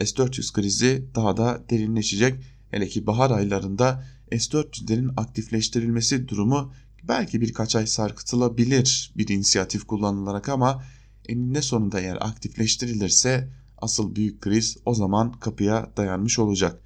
[0.01, 2.43] S-400 krizi daha da derinleşecek.
[2.71, 10.83] Hele ki bahar aylarında S-400'lerin aktifleştirilmesi durumu belki birkaç ay sarkıtılabilir bir inisiyatif kullanılarak ama
[11.29, 16.81] eninde sonunda eğer aktifleştirilirse asıl büyük kriz o zaman kapıya dayanmış olacak.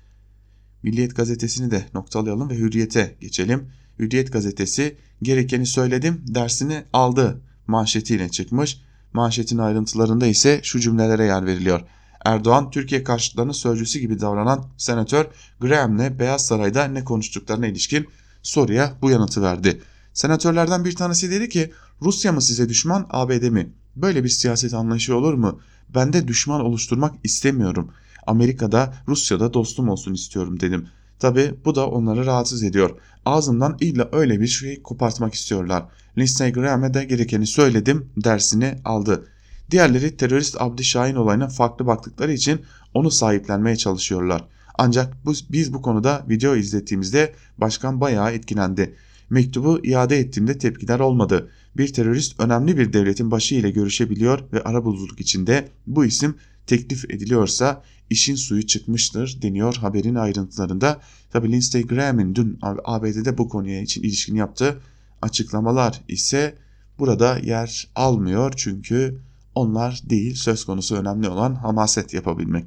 [0.84, 3.72] Milliyet gazetesini de noktalayalım ve Hürriyet'e geçelim.
[4.00, 8.82] Hürriyet gazetesi gerekeni söyledim dersini aldı manşetiyle çıkmış.
[9.14, 11.82] Manşetin ayrıntılarında ise şu cümlelere yer veriliyor.
[12.26, 15.26] Erdoğan Türkiye karşıtlarının sözcüsü gibi davranan senatör
[15.60, 18.08] Graham'le Beyaz Saray'da ne konuştuklarına ilişkin
[18.44, 19.82] soruya bu yanıtı verdi.
[20.14, 23.74] Senatörlerden bir tanesi dedi ki Rusya mı size düşman ABD mi?
[23.96, 25.60] Böyle bir siyaset anlayışı olur mu?
[25.96, 27.92] Ben de düşman oluşturmak istemiyorum.
[28.28, 30.88] Amerika'da Rusya'da dostum olsun istiyorum dedim.
[31.20, 33.00] Tabi bu da onları rahatsız ediyor.
[33.26, 35.86] Ağzımdan illa öyle bir şey kopartmak istiyorlar.
[36.18, 39.28] Lindsey Graham'e de gerekeni söyledim dersini aldı.
[39.72, 42.62] Diğerleri terörist Abdi Şahin olayına farklı baktıkları için
[42.94, 44.46] onu sahiplenmeye çalışıyorlar.
[44.78, 48.96] Ancak bu, biz bu konuda video izlettiğimizde başkan bayağı etkilendi.
[49.30, 51.50] Mektubu iade ettiğimde tepkiler olmadı.
[51.78, 56.36] Bir terörist önemli bir devletin başı ile görüşebiliyor ve arabuluculuk içinde bu isim
[56.68, 61.02] teklif ediliyorsa işin suyu çıkmıştır deniyor haberin ayrıntılarında.
[61.32, 64.82] Tabi Lindsey Graham'in dün ABD'de bu konuya için ilişkin yaptığı
[65.22, 66.56] açıklamalar ise
[67.00, 69.20] burada yer almıyor çünkü
[69.60, 72.66] onlar değil söz konusu önemli olan hamaset yapabilmek.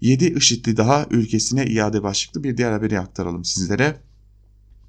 [0.00, 3.96] 7 IŞİD'li daha ülkesine iade başlıklı bir diğer haberi aktaralım sizlere.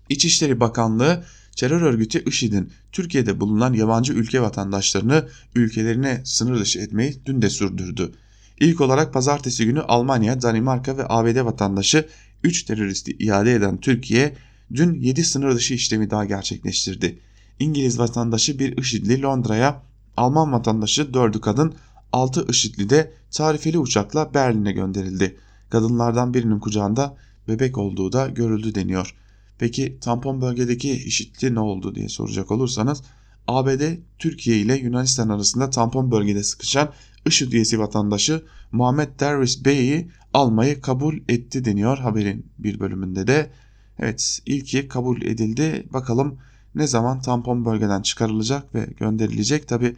[0.09, 1.23] İçişleri Bakanlığı
[1.55, 8.11] terör örgütü IŞİD'in Türkiye'de bulunan yabancı ülke vatandaşlarını ülkelerine sınır dışı etmeyi dün de sürdürdü.
[8.59, 12.07] İlk olarak pazartesi günü Almanya, Danimarka ve ABD vatandaşı
[12.43, 14.35] 3 teröristi iade eden Türkiye
[14.73, 17.19] dün 7 sınır dışı işlemi daha gerçekleştirdi.
[17.59, 19.81] İngiliz vatandaşı bir IŞİD'li Londra'ya,
[20.17, 21.73] Alman vatandaşı 4'ü kadın,
[22.11, 25.37] 6 IŞİD'li tarifeli uçakla Berlin'e gönderildi.
[25.69, 29.15] Kadınlardan birinin kucağında bebek olduğu da görüldü deniyor.
[29.59, 33.03] Peki tampon bölgedeki IŞİD'li ne oldu diye soracak olursanız
[33.47, 33.81] ABD
[34.19, 36.89] Türkiye ile Yunanistan arasında tampon bölgede sıkışan
[37.25, 43.51] IŞİD üyesi vatandaşı Muhammed Derviş Bey'i almayı kabul etti deniyor haberin bir bölümünde de.
[43.99, 45.87] Evet ilki kabul edildi.
[45.93, 46.37] Bakalım
[46.75, 49.67] ne zaman tampon bölgeden çıkarılacak ve gönderilecek.
[49.67, 49.95] Tabi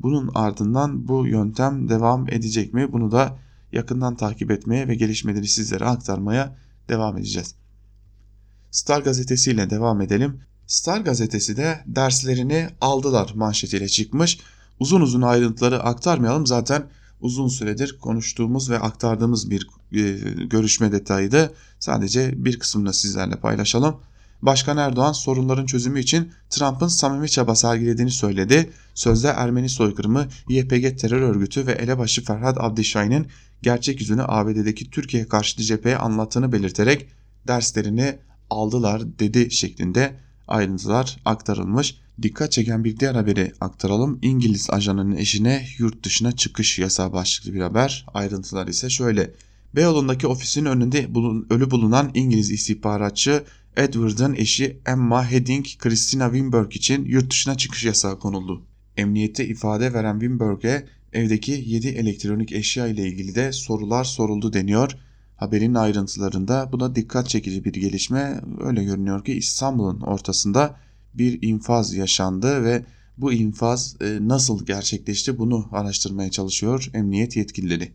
[0.00, 2.92] bunun ardından bu yöntem devam edecek mi?
[2.92, 3.38] Bunu da
[3.72, 6.56] yakından takip etmeye ve gelişmeleri sizlere aktarmaya
[6.88, 7.54] devam edeceğiz.
[8.70, 10.40] Star gazetesiyle devam edelim.
[10.66, 14.38] Star gazetesi de derslerini aldılar manşetiyle çıkmış.
[14.80, 16.86] Uzun uzun ayrıntıları aktarmayalım zaten
[17.20, 20.00] uzun süredir konuştuğumuz ve aktardığımız bir e,
[20.44, 21.54] görüşme detayıydı.
[21.78, 23.96] Sadece bir kısmını sizlerle paylaşalım.
[24.42, 28.70] Başkan Erdoğan sorunların çözümü için Trump'ın samimi çaba sergilediğini söyledi.
[28.94, 33.26] Sözde Ermeni soykırımı, YPG terör örgütü ve elebaşı Ferhat Abdişahin'in
[33.62, 37.06] gerçek yüzünü ABD'deki Türkiye karşıtı cepheye anlattığını belirterek
[37.46, 38.18] derslerini
[38.50, 40.16] aldılar dedi şeklinde
[40.48, 41.96] ayrıntılar aktarılmış.
[42.22, 44.18] Dikkat çeken bir diğer haberi aktaralım.
[44.22, 48.06] İngiliz ajanının eşine yurt dışına çıkış yasağı başlıklı bir haber.
[48.14, 49.30] Ayrıntılar ise şöyle.
[49.76, 53.44] Beyoğlu'ndaki ofisin önünde bulun, ölü bulunan İngiliz istihbaratçı
[53.76, 58.62] Edward'ın eşi Emma Heading, Christina Winberg için yurt dışına çıkış yasağı konuldu.
[58.96, 64.92] Emniyette ifade veren Winberg'e evdeki 7 elektronik eşya ile ilgili de sorular soruldu deniyor.
[65.36, 68.40] Haberin ayrıntılarında bu da dikkat çekici bir gelişme.
[68.60, 70.76] Öyle görünüyor ki İstanbul'un ortasında
[71.14, 72.84] bir infaz yaşandı ve
[73.18, 77.92] bu infaz e, nasıl gerçekleşti bunu araştırmaya çalışıyor emniyet yetkilileri.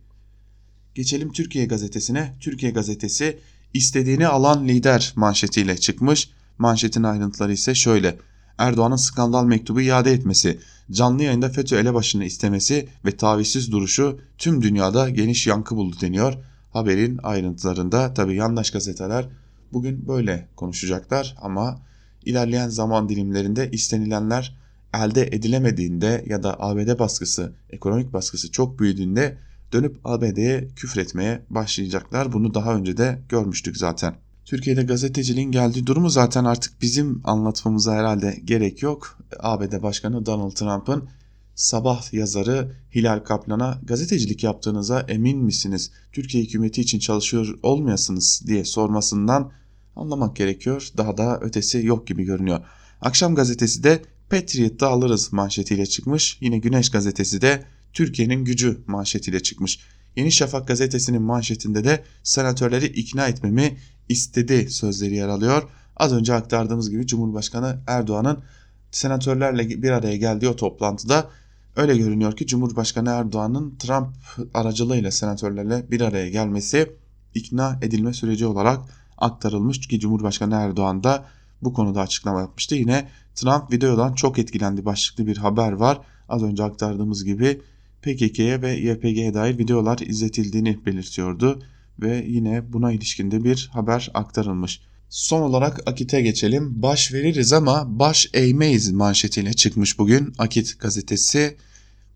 [0.96, 2.36] Geçelim Türkiye gazetesine.
[2.40, 3.40] Türkiye gazetesi
[3.78, 6.30] istediğini alan lider manşetiyle çıkmış.
[6.58, 8.18] Manşetin ayrıntıları ise şöyle.
[8.58, 10.60] Erdoğan'ın skandal mektubu iade etmesi,
[10.92, 16.34] canlı yayında FETÖ elebaşını istemesi ve tavizsiz duruşu tüm dünyada geniş yankı buldu deniyor.
[16.74, 19.30] Haberin ayrıntılarında tabi yandaş gazeteler
[19.74, 21.82] bugün böyle konuşacaklar ama
[22.26, 24.58] ilerleyen zaman dilimlerinde istenilenler
[24.94, 29.38] elde edilemediğinde ya da ABD baskısı, ekonomik baskısı çok büyüdüğünde
[29.74, 32.34] dönüp ABD'ye küfretmeye başlayacaklar.
[32.34, 34.16] Bunu daha önce de görmüştük zaten.
[34.46, 39.20] Türkiye'de gazeteciliğin geldiği durumu zaten artık bizim anlatmamıza herhalde gerek yok.
[39.40, 41.10] ABD Başkanı Donald Trump'ın
[41.56, 45.92] sabah yazarı Hilal Kaplan'a gazetecilik yaptığınıza emin misiniz?
[46.12, 49.52] Türkiye hükümeti için çalışıyor olmayasınız diye sormasından
[49.96, 50.90] anlamak gerekiyor.
[50.98, 52.60] Daha da ötesi yok gibi görünüyor.
[53.02, 56.38] Akşam gazetesi de Patriot'ta alırız manşetiyle çıkmış.
[56.42, 57.64] Yine Güneş gazetesi de
[57.98, 59.80] Türkiye'nin gücü manşetiyle çıkmış.
[60.16, 63.78] Yeni Şafak gazetesinin manşetinde de senatörleri ikna etmemi
[64.10, 65.64] istedi sözleri yer alıyor.
[65.96, 68.44] Az önce aktardığımız gibi Cumhurbaşkanı Erdoğan'ın
[68.92, 71.30] senatörlerle bir araya geldiği o toplantıda
[71.76, 74.16] öyle görünüyor ki Cumhurbaşkanı Erdoğan'ın Trump
[74.54, 76.92] aracılığıyla senatörlerle bir araya gelmesi
[77.34, 78.80] ikna edilme süreci olarak
[79.18, 81.26] aktarılmış ki Cumhurbaşkanı Erdoğan da
[81.62, 82.76] bu konuda açıklama yapmıştı.
[82.76, 86.02] Yine Trump videodan çok etkilendi başlıklı bir haber var.
[86.30, 87.62] Az önce aktardığımız gibi
[88.02, 91.64] PKK'ye ve YPG'ye dair videolar izletildiğini belirtiyordu
[92.02, 94.82] ve yine buna ilişkinde bir haber aktarılmış.
[95.10, 96.82] Son olarak Akit'e geçelim.
[96.82, 101.58] Baş veririz ama baş eğmeyiz manşetiyle çıkmış bugün Akit gazetesi.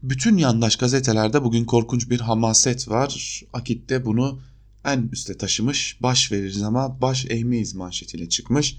[0.03, 3.41] Bütün yandaş gazetelerde bugün korkunç bir hamaset var.
[3.53, 4.41] Akit de bunu
[4.85, 5.97] en üste taşımış.
[6.01, 8.77] Baş veririz ama baş eğmeyiz manşetiyle çıkmış.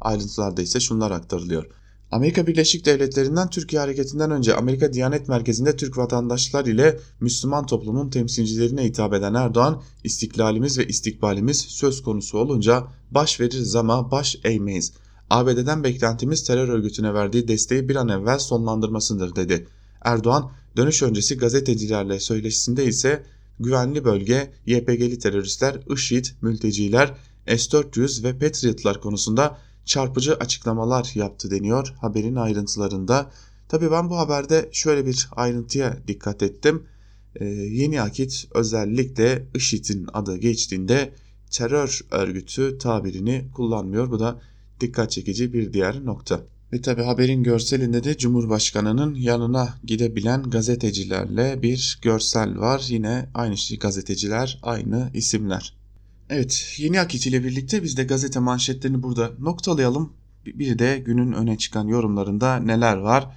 [0.00, 1.66] Ayrıntılarda ise şunlar aktarılıyor.
[2.10, 8.84] Amerika Birleşik Devletleri'nden Türkiye hareketinden önce Amerika Diyanet Merkezi'nde Türk vatandaşlar ile Müslüman toplumun temsilcilerine
[8.84, 14.92] hitap eden Erdoğan, istiklalimiz ve istikbalimiz söz konusu olunca baş veririz ama baş eğmeyiz.
[15.30, 19.66] ABD'den beklentimiz terör örgütüne verdiği desteği bir an evvel sonlandırmasıdır dedi.
[20.04, 23.22] Erdoğan, dönüş öncesi gazetecilerle söyleşisinde ise
[23.60, 27.14] güvenli bölge, YPG'li teröristler, IŞİD, mülteciler,
[27.46, 29.58] S-400 ve Patriotlar konusunda
[29.90, 33.30] çarpıcı açıklamalar yaptı deniyor haberin ayrıntılarında.
[33.68, 36.86] Tabi ben bu haberde şöyle bir ayrıntıya dikkat ettim.
[37.34, 41.12] Ee, yeni akit özellikle IŞİD'in adı geçtiğinde
[41.50, 44.10] terör örgütü tabirini kullanmıyor.
[44.10, 44.40] Bu da
[44.80, 46.40] dikkat çekici bir diğer nokta.
[46.72, 52.86] Ve tabi haberin görselinde de Cumhurbaşkanı'nın yanına gidebilen gazetecilerle bir görsel var.
[52.88, 55.79] Yine aynı şey gazeteciler, aynı isimler.
[56.32, 60.12] Evet, Yeni Akit ile birlikte biz de gazete manşetlerini burada noktalayalım.
[60.46, 63.28] Bir de günün öne çıkan yorumlarında neler var?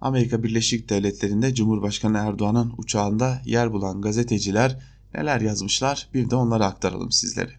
[0.00, 4.78] Amerika Birleşik Devletleri'nde Cumhurbaşkanı Erdoğan'ın uçağında yer bulan gazeteciler
[5.14, 6.08] neler yazmışlar?
[6.14, 7.50] Bir de onları aktaralım sizlere.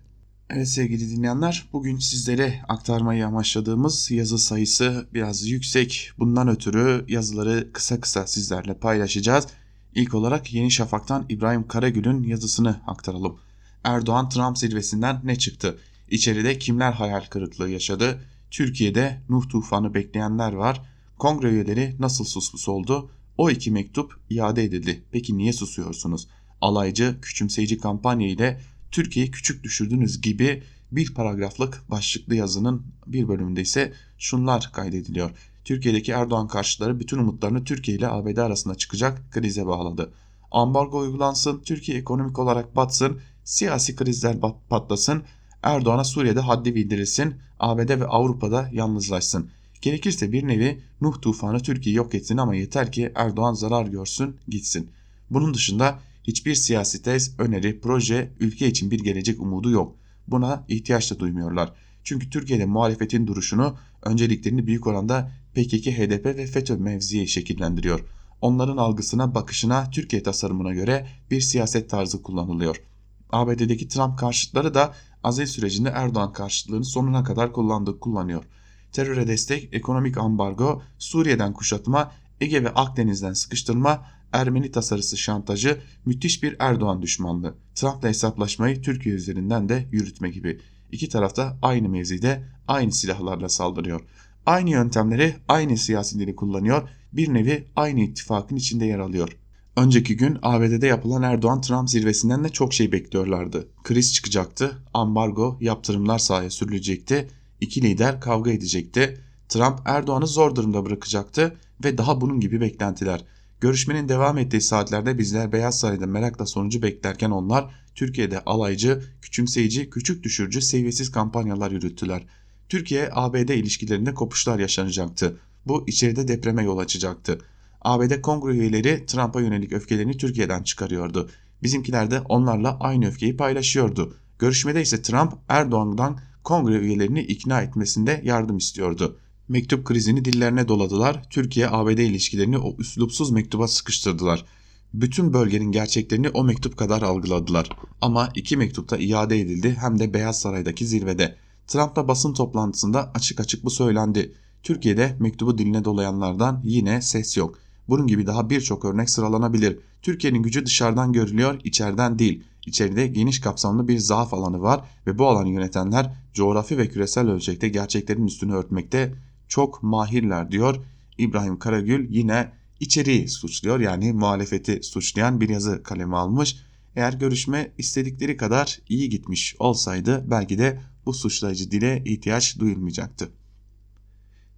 [0.50, 6.12] Evet sevgili dinleyenler, bugün sizlere aktarmayı amaçladığımız yazı sayısı biraz yüksek.
[6.20, 9.48] Bundan ötürü yazıları kısa kısa sizlerle paylaşacağız.
[9.96, 13.49] İlk olarak Yeni Şafak'tan İbrahim Karagül'ün yazısını aktaralım.
[13.84, 15.78] Erdoğan-Trump zirvesinden ne çıktı?
[16.10, 18.22] İçeride kimler hayal kırıklığı yaşadı?
[18.52, 20.82] Türkiye'de Nuh tufanı bekleyenler var.
[21.18, 23.12] Kongre üyeleri nasıl susmuş oldu?
[23.38, 25.04] O iki mektup iade edildi.
[25.12, 26.28] Peki niye susuyorsunuz?
[26.62, 28.62] Alaycı, küçümseyici kampanya ile
[28.92, 35.32] Türkiye'yi küçük düşürdünüz gibi bir paragraflık başlıklı yazının bir bölümünde ise şunlar kaydediliyor.
[35.66, 40.14] Türkiye'deki Erdoğan karşıtları bütün umutlarını Türkiye ile ABD arasında çıkacak krize bağladı.
[40.52, 43.20] Ambargo uygulansın, Türkiye ekonomik olarak batsın,
[43.50, 44.38] siyasi krizler
[44.70, 45.24] patlasın,
[45.64, 49.50] Erdoğan'a Suriye'de haddi bildirilsin, ABD ve Avrupa'da yalnızlaşsın.
[49.82, 54.90] Gerekirse bir nevi Nuh tufanı Türkiye'yi yok etsin ama yeter ki Erdoğan zarar görsün gitsin.
[55.30, 59.96] Bunun dışında hiçbir siyasi tez, öneri, proje, ülke için bir gelecek umudu yok.
[60.28, 61.74] Buna ihtiyaç da duymuyorlar.
[62.04, 68.06] Çünkü Türkiye'de muhalefetin duruşunu, önceliklerini büyük oranda PKK, HDP ve FETÖ mevziye şekillendiriyor.
[68.42, 72.89] Onların algısına, bakışına, Türkiye tasarımına göre bir siyaset tarzı kullanılıyor.
[73.30, 78.44] ABD'deki Trump karşıtları da azil sürecinde Erdoğan karşıtlığını sonuna kadar kullandığı kullanıyor.
[78.92, 82.12] teröre destek, ekonomik ambargo, Suriye'den kuşatma,
[82.42, 89.70] Ege ve Akdeniz'den sıkıştırma, Ermeni tasarısı şantajı, müthiş bir Erdoğan düşmanlığı, Trump'la hesaplaşmayı Türkiye üzerinden
[89.70, 90.60] de yürütme gibi.
[90.92, 94.02] İki tarafta aynı mevzide aynı silahlarla saldırıyor.
[94.46, 99.38] Aynı yöntemleri, aynı siyasi dili kullanıyor, bir nevi aynı ittifakın içinde yer alıyor.
[99.80, 103.68] Önceki gün ABD'de yapılan Erdoğan-Trump zirvesinden de çok şey bekliyorlardı.
[103.84, 107.28] Kriz çıkacaktı, ambargo, yaptırımlar sahaya sürülecekti,
[107.62, 109.22] iki lider kavga edecekti.
[109.50, 113.26] Trump Erdoğan'ı zor durumda bırakacaktı ve daha bunun gibi beklentiler.
[113.62, 120.24] Görüşmenin devam ettiği saatlerde bizler Beyaz Saray'da merakla sonucu beklerken onlar Türkiye'de alaycı, küçümseyici, küçük
[120.24, 122.26] düşürücü, seviyesiz kampanyalar yürüttüler.
[122.70, 125.40] Türkiye-ABD ilişkilerinde kopuşlar yaşanacaktı.
[125.66, 127.40] Bu içeride depreme yol açacaktı.
[127.82, 131.30] ABD kongre üyeleri Trump'a yönelik öfkelerini Türkiye'den çıkarıyordu.
[131.64, 134.16] Bizimkiler de onlarla aynı öfkeyi paylaşıyordu.
[134.40, 139.18] Görüşmede ise Trump Erdoğan'dan kongre üyelerini ikna etmesinde yardım istiyordu.
[139.48, 141.30] Mektup krizini dillerine doladılar.
[141.30, 144.46] Türkiye-ABD ilişkilerini o üslupsuz mektuba sıkıştırdılar.
[144.94, 147.70] Bütün bölgenin gerçeklerini o mektup kadar algıladılar.
[148.02, 151.36] Ama iki mektupta iade edildi hem de Beyaz Saray'daki zirvede.
[151.68, 154.34] Trump'la basın toplantısında açık açık bu söylendi.
[154.64, 157.58] Türkiye'de mektubu diline dolayanlardan yine ses yok.
[157.90, 159.80] Bunun gibi daha birçok örnek sıralanabilir.
[160.02, 162.44] Türkiye'nin gücü dışarıdan görülüyor, içeriden değil.
[162.66, 167.70] İçeride geniş kapsamlı bir zaaf alanı var ve bu alanı yönetenler coğrafi ve küresel ölçekte
[167.70, 169.14] gerçeklerin üstünü örtmekte
[169.48, 170.76] çok mahirler diyor.
[171.18, 176.56] İbrahim Karagül yine içeriği suçluyor yani muhalefeti suçlayan bir yazı kaleme almış.
[176.96, 183.39] Eğer görüşme istedikleri kadar iyi gitmiş olsaydı belki de bu suçlayıcı dile ihtiyaç duyulmayacaktı.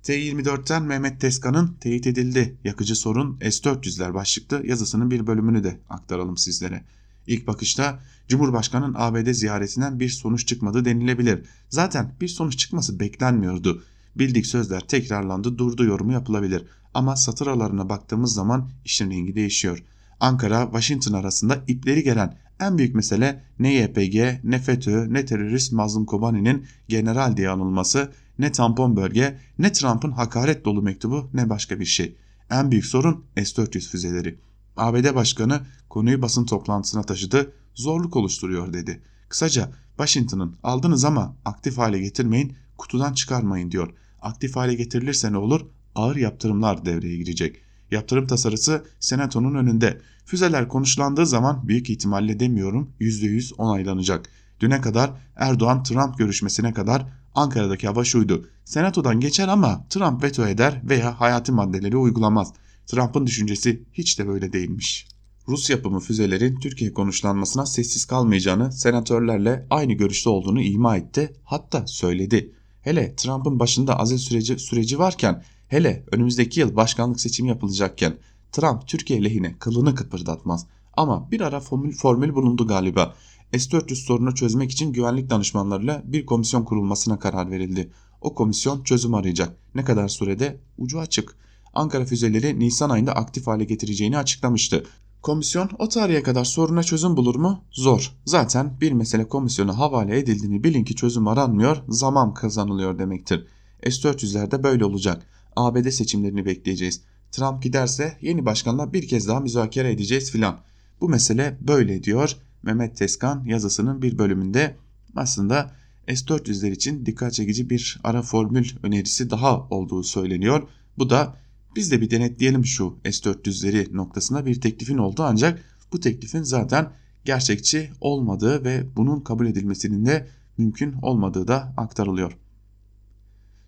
[0.03, 6.83] T24'ten Mehmet Teskan'ın teyit edildi yakıcı sorun S-400'ler başlıklı yazısının bir bölümünü de aktaralım sizlere.
[7.27, 11.45] İlk bakışta Cumhurbaşkanı'nın ABD ziyaretinden bir sonuç çıkmadı denilebilir.
[11.69, 13.83] Zaten bir sonuç çıkması beklenmiyordu.
[14.15, 16.65] Bildik sözler tekrarlandı durdu yorumu yapılabilir.
[16.93, 19.83] Ama satır aralarına baktığımız zaman işin rengi değişiyor.
[20.19, 26.65] Ankara-Washington arasında ipleri gelen en büyük mesele ne YPG, ne FETÖ, ne terörist Mazlum Kobani'nin
[26.87, 32.17] general diye anılması, ne tampon bölge, ne Trump'ın hakaret dolu mektubu ne başka bir şey.
[32.51, 34.39] En büyük sorun S-400 füzeleri.
[34.77, 39.03] ABD Başkanı konuyu basın toplantısına taşıdı, zorluk oluşturuyor dedi.
[39.29, 43.93] Kısaca Washington'ın aldınız ama aktif hale getirmeyin, kutudan çıkarmayın diyor.
[44.21, 45.61] Aktif hale getirilirse ne olur?
[45.95, 47.61] Ağır yaptırımlar devreye girecek.
[47.91, 50.01] Yaptırım tasarısı senatonun önünde.
[50.25, 54.29] Füzeler konuşlandığı zaman büyük ihtimalle demiyorum %100 onaylanacak.
[54.59, 57.05] Düne kadar Erdoğan-Trump görüşmesine kadar
[57.35, 58.49] Ankara'daki hava şuydu.
[58.65, 62.53] Senatodan geçer ama Trump veto eder veya hayati maddeleri uygulamaz.
[62.87, 65.07] Trump'ın düşüncesi hiç de böyle değilmiş.
[65.47, 72.51] Rus yapımı füzelerin Türkiye konuşlanmasına sessiz kalmayacağını, senatörlerle aynı görüşte olduğunu ima etti, hatta söyledi.
[72.81, 78.17] Hele Trump'ın başında azel süreci, süreci varken, hele önümüzdeki yıl başkanlık seçimi yapılacakken
[78.51, 80.65] Trump Türkiye lehine kılını kıpırdatmaz.
[80.97, 83.15] Ama bir ara formül, formül bulundu galiba.
[83.57, 87.91] S-400 sorunu çözmek için güvenlik danışmanlarıyla bir komisyon kurulmasına karar verildi.
[88.21, 89.57] O komisyon çözüm arayacak.
[89.75, 90.59] Ne kadar sürede?
[90.77, 91.37] Ucu açık.
[91.73, 94.85] Ankara füzeleri Nisan ayında aktif hale getireceğini açıklamıştı.
[95.21, 97.63] Komisyon o tarihe kadar soruna çözüm bulur mu?
[97.71, 98.11] Zor.
[98.25, 103.47] Zaten bir mesele komisyona havale edildiğini bilin ki çözüm aranmıyor, zaman kazanılıyor demektir.
[103.83, 105.27] S-400'lerde böyle olacak.
[105.55, 107.01] ABD seçimlerini bekleyeceğiz.
[107.31, 110.59] Trump giderse yeni başkanla bir kez daha müzakere edeceğiz filan.
[111.01, 114.77] Bu mesele böyle diyor Mehmet Teskan yazısının bir bölümünde.
[115.15, 115.71] Aslında
[116.07, 120.67] S-400'ler için dikkat çekici bir ara formül önerisi daha olduğu söyleniyor.
[120.97, 121.37] Bu da
[121.75, 126.91] biz de bir denetleyelim şu S-400'leri noktasında bir teklifin oldu ancak bu teklifin zaten
[127.25, 132.37] gerçekçi olmadığı ve bunun kabul edilmesinin de mümkün olmadığı da aktarılıyor.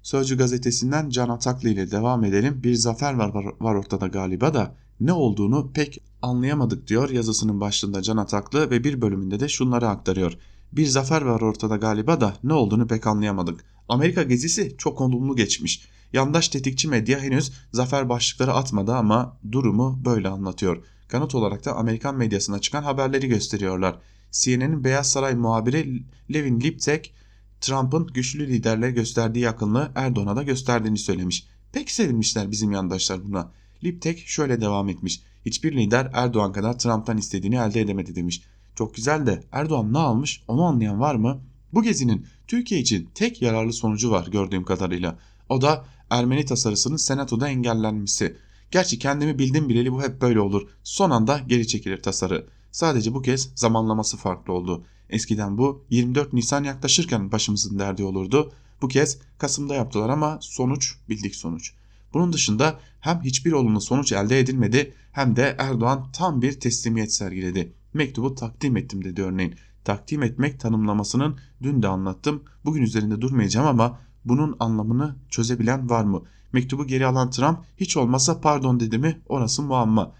[0.01, 2.63] Sözcü gazetesinden Can Ataklı ile devam edelim.
[2.63, 8.01] Bir zafer var, var, var ortada galiba da ne olduğunu pek anlayamadık diyor yazısının başlığında
[8.01, 10.37] Can Ataklı ve bir bölümünde de şunları aktarıyor.
[10.71, 13.65] Bir zafer var ortada galiba da ne olduğunu pek anlayamadık.
[13.89, 15.87] Amerika gezisi çok olumlu geçmiş.
[16.13, 20.83] Yandaş tetikçi medya henüz zafer başlıkları atmadı ama durumu böyle anlatıyor.
[21.07, 23.99] Kanıt olarak da Amerikan medyasına çıkan haberleri gösteriyorlar.
[24.31, 27.13] CNN'in Beyaz Saray muhabiri Levin Liptek,
[27.61, 31.47] Trump'ın güçlü liderle gösterdiği yakınlığı Erdoğan'a da gösterdiğini söylemiş.
[31.71, 33.51] Pek sevinmişler bizim yandaşlar buna.
[33.83, 35.21] Liptek şöyle devam etmiş.
[35.45, 38.41] Hiçbir lider Erdoğan kadar Trump'tan istediğini elde edemedi demiş.
[38.75, 41.41] Çok güzel de Erdoğan ne almış onu anlayan var mı?
[41.73, 45.19] Bu gezinin Türkiye için tek yararlı sonucu var gördüğüm kadarıyla.
[45.49, 48.37] O da Ermeni tasarısının senatoda engellenmesi.
[48.71, 50.69] Gerçi kendimi bildim bileli bu hep böyle olur.
[50.83, 52.47] Son anda geri çekilir tasarı.
[52.71, 54.85] Sadece bu kez zamanlaması farklı oldu.
[55.09, 58.53] Eskiden bu 24 Nisan yaklaşırken başımızın derdi olurdu.
[58.81, 61.73] Bu kez Kasım'da yaptılar ama sonuç bildik sonuç.
[62.13, 67.73] Bunun dışında hem hiçbir olumlu sonuç elde edilmedi hem de Erdoğan tam bir teslimiyet sergiledi.
[67.93, 69.55] Mektubu takdim ettim dedi örneğin.
[69.83, 72.43] Takdim etmek tanımlamasının dün de anlattım.
[72.65, 76.23] Bugün üzerinde durmayacağım ama bunun anlamını çözebilen var mı?
[76.53, 80.15] Mektubu geri alan Trump hiç olmazsa pardon dedi mi orası muamma.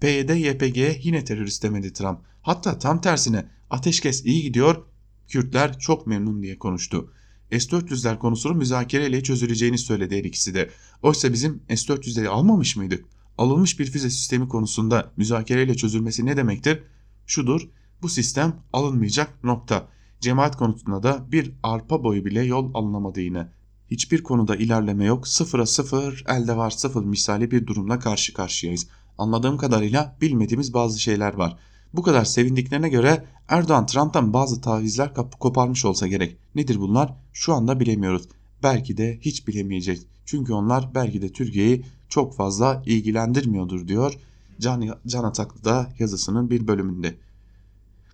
[0.00, 2.18] PYD YPG'ye yine terörist demedi Trump.
[2.42, 4.84] Hatta tam tersine ateşkes iyi gidiyor
[5.28, 7.12] Kürtler çok memnun diye konuştu.
[7.50, 10.70] S-400'ler konusunu müzakereyle çözüleceğini söyledi her ikisi de.
[11.02, 13.04] Oysa bizim S-400'leri almamış mıydık?
[13.38, 16.82] Alınmış bir füze sistemi konusunda müzakereyle çözülmesi ne demektir?
[17.26, 17.68] Şudur,
[18.02, 19.88] bu sistem alınmayacak nokta.
[20.20, 23.48] Cemaat konusunda da bir arpa boyu bile yol alınamadı yine.
[23.90, 28.88] Hiçbir konuda ilerleme yok, sıfıra sıfır, elde var sıfır misali bir durumla karşı karşıyayız.
[29.18, 31.56] Anladığım kadarıyla bilmediğimiz bazı şeyler var.
[31.96, 36.36] Bu kadar sevindiklerine göre Erdoğan Trump'tan bazı tavizler koparmış olsa gerek.
[36.54, 37.14] Nedir bunlar?
[37.32, 38.28] Şu anda bilemiyoruz.
[38.62, 40.06] Belki de hiç bilemeyeceğiz.
[40.24, 44.14] Çünkü onlar belki de Türkiye'yi çok fazla ilgilendirmiyordur diyor
[44.60, 47.14] Can, Can Ataklı da yazısının bir bölümünde.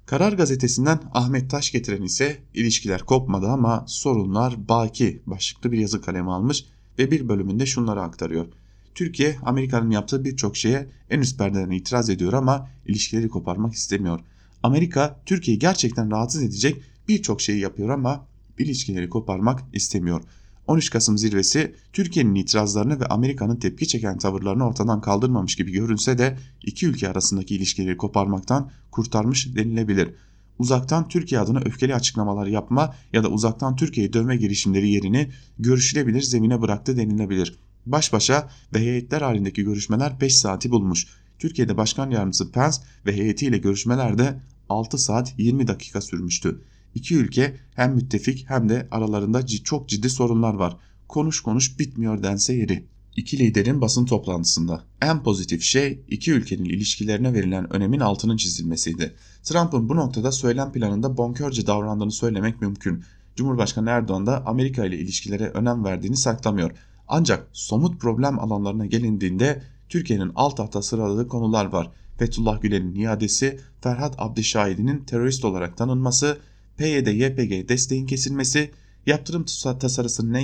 [0.06, 6.32] Karar gazetesinden Ahmet Taş getiren ise ilişkiler kopmadı ama sorunlar baki başlıklı bir yazı kalemi
[6.32, 6.64] almış
[6.98, 8.46] ve bir bölümünde şunları aktarıyor.
[8.94, 14.20] Türkiye Amerika'nın yaptığı birçok şeye en üst perdeden itiraz ediyor ama ilişkileri koparmak istemiyor.
[14.62, 18.26] Amerika Türkiye'yi gerçekten rahatsız edecek birçok şeyi yapıyor ama
[18.58, 20.22] ilişkileri koparmak istemiyor.
[20.66, 26.38] 13 Kasım zirvesi Türkiye'nin itirazlarını ve Amerika'nın tepki çeken tavırlarını ortadan kaldırmamış gibi görünse de
[26.62, 30.14] iki ülke arasındaki ilişkileri koparmaktan kurtarmış denilebilir.
[30.58, 36.60] Uzaktan Türkiye adına öfkeli açıklamalar yapma ya da uzaktan Türkiye'yi dövme girişimleri yerini görüşülebilir zemine
[36.60, 37.58] bıraktı denilebilir.
[37.86, 41.06] Baş başa ve heyetler halindeki görüşmeler 5 saati bulmuş.
[41.38, 42.76] Türkiye'de Başkan Yardımcısı Pence
[43.06, 46.60] ve heyetiyle görüşmeler de 6 saat 20 dakika sürmüştü.
[46.94, 50.76] İki ülke hem müttefik hem de aralarında çok ciddi sorunlar var.
[51.08, 52.86] Konuş konuş bitmiyor dense yeri.
[53.16, 59.14] İki liderin basın toplantısında en pozitif şey iki ülkenin ilişkilerine verilen önemin altının çizilmesiydi.
[59.42, 63.04] Trump'ın bu noktada söylem planında bonkörce davrandığını söylemek mümkün.
[63.36, 66.70] Cumhurbaşkanı Erdoğan da Amerika ile ilişkilere önem verdiğini saklamıyor.
[67.14, 71.90] Ancak somut problem alanlarına gelindiğinde Türkiye'nin alt alta sıraladığı konular var.
[72.18, 76.38] Fethullah Gülen'in iadesi, Ferhat Abdişahid'in terörist olarak tanınması,
[76.78, 78.70] PYD-YPG desteğin kesilmesi,
[79.06, 79.44] yaptırım
[79.78, 80.34] tasarısının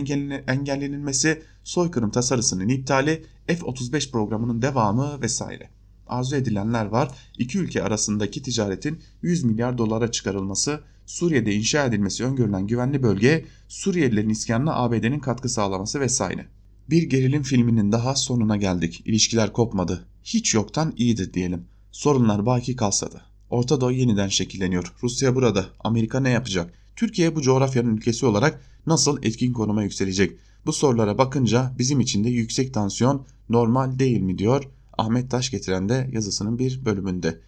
[0.46, 5.70] engellenilmesi, soykırım tasarısının iptali, F-35 programının devamı vesaire.
[6.06, 7.10] Arzu edilenler var.
[7.38, 14.28] İki ülke arasındaki ticaretin 100 milyar dolara çıkarılması, Suriye'de inşa edilmesi öngörülen güvenli bölge, Suriyelilerin
[14.28, 16.46] iskanına ABD'nin katkı sağlaması vesaire.
[16.91, 19.03] Bir gerilim filminin daha sonuna geldik.
[19.05, 20.07] İlişkiler kopmadı.
[20.24, 21.64] Hiç yoktan iyidir diyelim.
[21.93, 23.22] Sorunlar baki kalsa da.
[23.51, 24.95] Orta Doğu yeniden şekilleniyor.
[25.03, 25.66] Rusya burada.
[25.80, 26.74] Amerika ne yapacak?
[26.97, 30.39] Türkiye bu coğrafyanın ülkesi olarak nasıl etkin konuma yükselecek?
[30.66, 34.64] Bu sorulara bakınca bizim için de yüksek tansiyon normal değil mi diyor
[34.99, 37.41] Ahmet Taş getiren de yazısının bir bölümünde.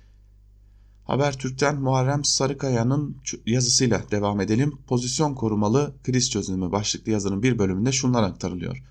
[1.04, 3.16] Habertürk'ten Muharrem Sarıkaya'nın
[3.46, 4.78] yazısıyla devam edelim.
[4.86, 8.89] Pozisyon korumalı kriz çözümü başlıklı yazının bir bölümünde şunlar aktarılıyor.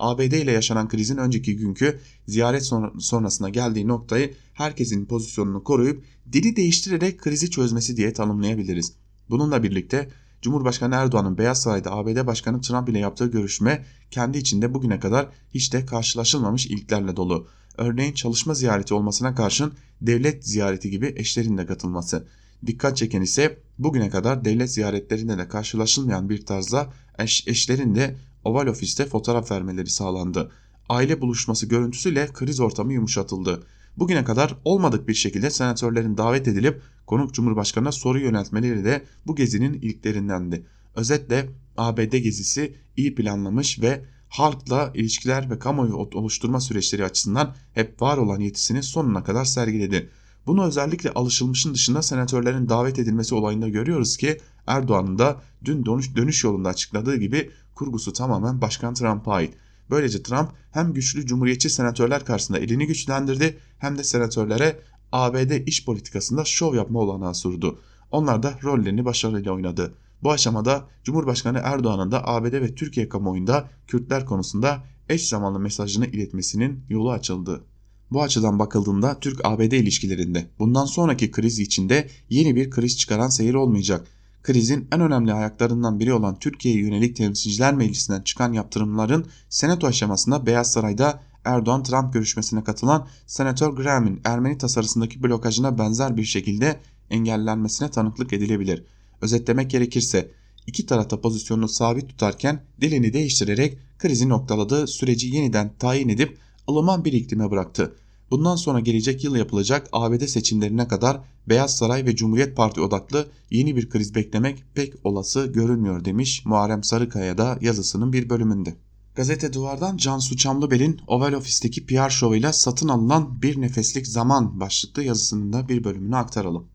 [0.00, 2.66] ABD ile yaşanan krizin önceki günkü ziyaret
[2.98, 8.92] sonrasında geldiği noktayı herkesin pozisyonunu koruyup dili değiştirerek krizi çözmesi diye tanımlayabiliriz.
[9.30, 10.10] Bununla birlikte
[10.42, 15.72] Cumhurbaşkanı Erdoğan'ın Beyaz Saray'da ABD Başkanı Trump ile yaptığı görüşme kendi içinde bugüne kadar hiç
[15.72, 17.48] de karşılaşılmamış ilklerle dolu.
[17.78, 22.26] Örneğin çalışma ziyareti olmasına karşın devlet ziyareti eşlerin eşlerinde katılması.
[22.66, 28.66] Dikkat çeken ise bugüne kadar devlet ziyaretlerinde de karşılaşılmayan bir tarzda eş, eşlerin de Oval
[28.66, 30.50] Ofis'te fotoğraf vermeleri sağlandı.
[30.88, 33.66] Aile buluşması görüntüsüyle kriz ortamı yumuşatıldı.
[33.96, 39.72] Bugüne kadar olmadık bir şekilde senatörlerin davet edilip konuk cumhurbaşkanına soru yöneltmeleri de bu gezinin
[39.72, 40.66] ilklerindendi.
[40.94, 48.16] Özetle ABD gezisi iyi planlamış ve halkla ilişkiler ve kamuoyu oluşturma süreçleri açısından hep var
[48.16, 50.10] olan yetisini sonuna kadar sergiledi.
[50.46, 55.84] Bunu özellikle alışılmışın dışında senatörlerin davet edilmesi olayında görüyoruz ki Erdoğan'ın da dün
[56.16, 59.54] dönüş, yolunda açıkladığı gibi kurgusu tamamen Başkan Trump'a ait.
[59.90, 64.80] Böylece Trump hem güçlü cumhuriyetçi senatörler karşısında elini güçlendirdi hem de senatörlere
[65.12, 67.78] ABD iş politikasında şov yapma olanağı sundu.
[68.10, 69.94] Onlar da rollerini başarıyla oynadı.
[70.22, 76.84] Bu aşamada Cumhurbaşkanı Erdoğan'ın da ABD ve Türkiye kamuoyunda Kürtler konusunda eş zamanlı mesajını iletmesinin
[76.88, 77.64] yolu açıldı.
[78.10, 84.06] Bu açıdan bakıldığında Türk-ABD ilişkilerinde bundan sonraki kriz içinde yeni bir kriz çıkaran seyir olmayacak.
[84.42, 90.72] Krizin en önemli ayaklarından biri olan Türkiye'ye yönelik Temsilciler Meclisi'nden çıkan yaptırımların senato aşamasında Beyaz
[90.72, 96.80] Saray'da Erdoğan-Trump görüşmesine katılan Senatör Graham'in Ermeni tasarısındaki blokajına benzer bir şekilde
[97.10, 98.84] engellenmesine tanıklık edilebilir.
[99.22, 100.30] Özetlemek gerekirse
[100.66, 106.38] iki tarafta pozisyonunu sabit tutarken dilini değiştirerek krizi noktaladığı süreci yeniden tayin edip
[106.68, 107.94] ılıman bir iklime bıraktı.
[108.30, 113.76] Bundan sonra gelecek yıl yapılacak ABD seçimlerine kadar Beyaz Saray ve Cumhuriyet Parti odaklı yeni
[113.76, 118.76] bir kriz beklemek pek olası görünmüyor demiş Muharrem Sarıkaya da yazısının bir bölümünde.
[119.14, 125.52] Gazete Duvar'dan Cansu Çamlıbel'in Oval Ofis'teki PR şovuyla satın alınan bir nefeslik zaman başlıklı yazısının
[125.52, 126.66] da bir bölümünü aktaralım.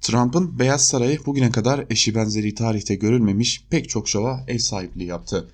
[0.00, 5.50] Trump'ın Beyaz Sarayı bugüne kadar eşi benzeri tarihte görülmemiş pek çok şova ev sahipliği yaptı.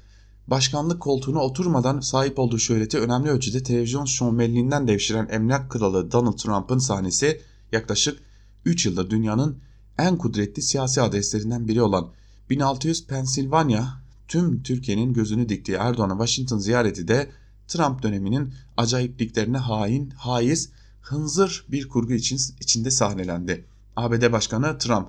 [0.51, 6.79] Başkanlık koltuğuna oturmadan sahip olduğu şöhreti önemli ölçüde televizyon şovmenliğinden devşiren emlak kralı Donald Trump'ın
[6.79, 7.41] sahnesi
[7.73, 8.19] yaklaşık
[8.65, 9.59] 3 yılda dünyanın
[9.99, 12.09] en kudretli siyasi adreslerinden biri olan
[12.51, 13.85] 1600 Pennsylvania
[14.29, 17.31] tüm Türkiye'nin gözünü diktiği Erdoğan'a Washington ziyareti de
[17.69, 20.71] Trump döneminin acayipliklerine hain, haiz,
[21.01, 23.65] hınzır bir kurgu için, içinde sahnelendi.
[23.97, 25.09] ABD Başkanı Trump,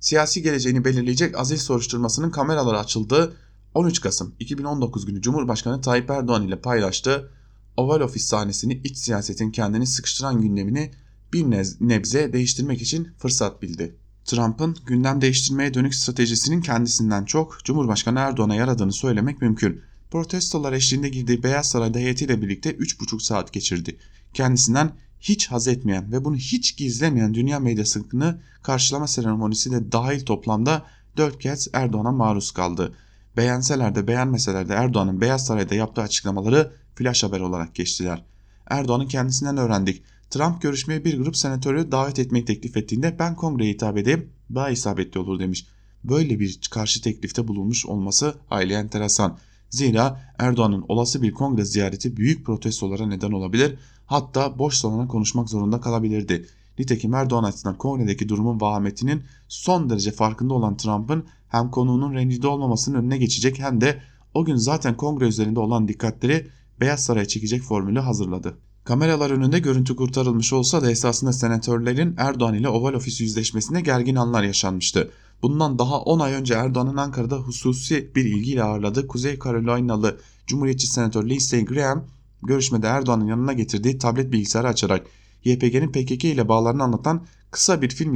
[0.00, 3.36] siyasi geleceğini belirleyecek azil soruşturmasının kameraları açıldığı
[3.74, 7.30] 13 Kasım 2019 günü Cumhurbaşkanı Tayyip Erdoğan ile paylaştığı
[7.76, 10.90] Oval Ofis sahnesini iç siyasetin kendini sıkıştıran gündemini
[11.32, 11.44] bir
[11.80, 13.96] nebze değiştirmek için fırsat bildi.
[14.24, 19.80] Trump'ın gündem değiştirmeye dönük stratejisinin kendisinden çok Cumhurbaşkanı Erdoğan'a yaradığını söylemek mümkün.
[20.10, 23.98] Protestolar eşliğinde girdiği Beyaz Saray'da heyetiyle birlikte 3,5 saat geçirdi.
[24.34, 30.86] Kendisinden hiç haz etmeyen ve bunu hiç gizlemeyen dünya medyasını karşılama seremonisi de dahil toplamda
[31.16, 32.94] 4 kez Erdoğan'a maruz kaldı.
[33.38, 38.24] Beğenseler de beğenmeseler de Erdoğan'ın Beyaz Saray'da yaptığı açıklamaları flash haber olarak geçtiler.
[38.70, 40.02] Erdoğan'ın kendisinden öğrendik.
[40.30, 45.20] Trump görüşmeye bir grup senatörü davet etmeyi teklif ettiğinde ben kongreye hitap edeyim daha isabetli
[45.20, 45.66] olur demiş.
[46.04, 49.38] Böyle bir karşı teklifte bulunmuş olması hayli enteresan.
[49.70, 55.80] Zira Erdoğan'ın olası bir kongre ziyareti büyük protestolara neden olabilir hatta boş salona konuşmak zorunda
[55.80, 56.46] kalabilirdi.
[56.78, 62.98] Nitekim Erdoğan açısından kongredeki durumun vahametinin son derece farkında olan Trump'ın hem konuğunun rencide olmamasının
[62.98, 64.02] önüne geçecek hem de
[64.34, 66.46] o gün zaten kongre üzerinde olan dikkatleri
[66.80, 68.58] Beyaz Saray'a çekecek formülü hazırladı.
[68.84, 74.42] Kameralar önünde görüntü kurtarılmış olsa da esasında senatörlerin Erdoğan ile Oval Ofis yüzleşmesinde gergin anlar
[74.42, 75.10] yaşanmıştı.
[75.42, 81.28] Bundan daha 10 ay önce Erdoğan'ın Ankara'da hususi bir ilgiyle ağırladığı Kuzey Carolinalı Cumhuriyetçi Senatör
[81.28, 82.04] Lindsey Graham
[82.42, 85.06] görüşmede Erdoğan'ın yanına getirdiği tablet bilgisayarı açarak
[85.44, 88.14] YPG'nin PKK ile bağlarını anlatan kısa bir film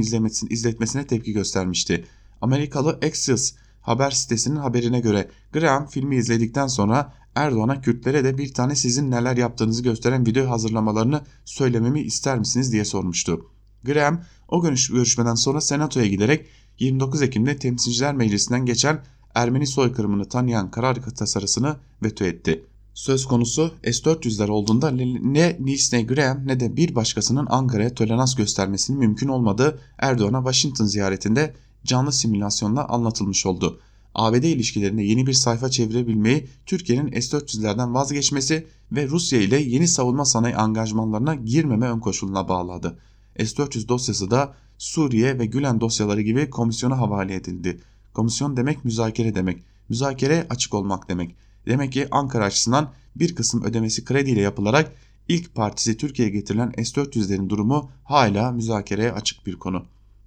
[0.49, 2.05] izletmesine tepki göstermişti.
[2.43, 8.75] Amerikalı Axios haber sitesinin haberine göre Graham filmi izledikten sonra Erdoğan'a Kürtlere de bir tane
[8.75, 13.45] sizin neler yaptığınızı gösteren video hazırlamalarını söylememi ister misiniz diye sormuştu.
[13.83, 16.45] Graham o görüşmeden sonra senatoya giderek
[16.79, 19.03] 29 Ekim'de Temsilciler Meclisi'nden geçen
[19.35, 22.63] Ermeni soykırımını tanıyan karar tasarısını veto etti.
[22.93, 29.27] Söz konusu S-400'ler olduğunda ne Lindsey Graham ne de bir başkasının Ankara'ya tolerans göstermesinin mümkün
[29.27, 31.53] olmadığı Erdoğan'a Washington ziyaretinde
[31.85, 33.79] canlı simülasyonla anlatılmış oldu.
[34.15, 40.55] ABD ilişkilerinde yeni bir sayfa çevirebilmeyi Türkiye'nin S-400'lerden vazgeçmesi ve Rusya ile yeni savunma sanayi
[40.55, 42.99] angajmanlarına girmeme ön koşuluna bağladı.
[43.37, 47.81] S-400 dosyası da Suriye ve Gülen dosyaları gibi komisyona havale edildi.
[48.13, 49.63] Komisyon demek müzakere demek.
[49.89, 51.35] Müzakere açık olmak demek.
[51.65, 54.91] Demek ki Ankara açısından bir kısım ödemesi krediyle yapılarak
[55.27, 59.85] ilk partisi Türkiye'ye getirilen S-400'lerin durumu hala müzakereye açık bir konu.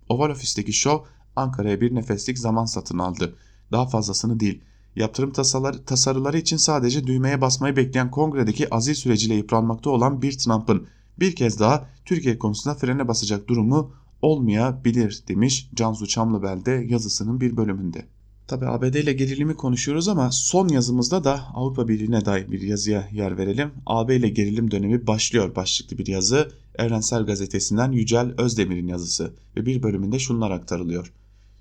[0.08, 0.98] Oval Ofis'teki şov
[1.36, 3.34] Ankara'ya bir nefeslik zaman satın aldı.
[3.72, 4.60] Daha fazlasını değil.
[4.96, 5.32] Yaptırım
[5.86, 10.86] tasarıları için sadece düğmeye basmayı bekleyen kongredeki azil süreciyle yıpranmakta olan bir Trump'ın
[11.20, 13.90] bir kez daha Türkiye konusunda frene basacak durumu
[14.22, 18.06] olmayabilir demiş Cansu Çamlıbel'de yazısının bir bölümünde.
[18.48, 23.38] Tabi ABD ile gerilimi konuşuyoruz ama son yazımızda da Avrupa Birliği'ne dair bir yazıya yer
[23.38, 23.70] verelim.
[23.86, 26.52] AB ile gerilim dönemi başlıyor başlıklı bir yazı.
[26.78, 31.12] Evrensel Gazetesi'nden Yücel Özdemir'in yazısı ve bir bölümünde şunlar aktarılıyor.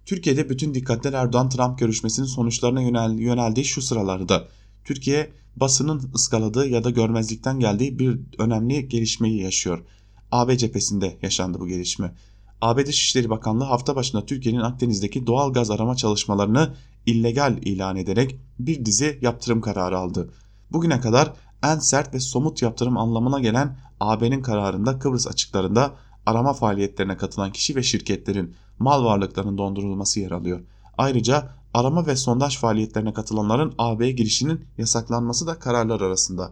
[0.05, 4.47] Türkiye'de bütün dikkatler Erdoğan-Trump görüşmesinin sonuçlarına yönel, yöneldiği şu sıralarda.
[4.83, 9.83] Türkiye basının ıskaladığı ya da görmezlikten geldiği bir önemli gelişmeyi yaşıyor.
[10.31, 12.15] AB cephesinde yaşandı bu gelişme.
[12.61, 16.73] AB Dışişleri Bakanlığı hafta başında Türkiye'nin Akdeniz'deki doğal gaz arama çalışmalarını
[17.05, 20.29] illegal ilan ederek bir dizi yaptırım kararı aldı.
[20.71, 21.33] Bugüne kadar
[21.63, 25.93] en sert ve somut yaptırım anlamına gelen AB'nin kararında Kıbrıs açıklarında
[26.25, 30.61] arama faaliyetlerine katılan kişi ve şirketlerin mal varlıklarının dondurulması yer alıyor.
[30.97, 36.51] Ayrıca arama ve sondaj faaliyetlerine katılanların AB'ye girişinin yasaklanması da kararlar arasında.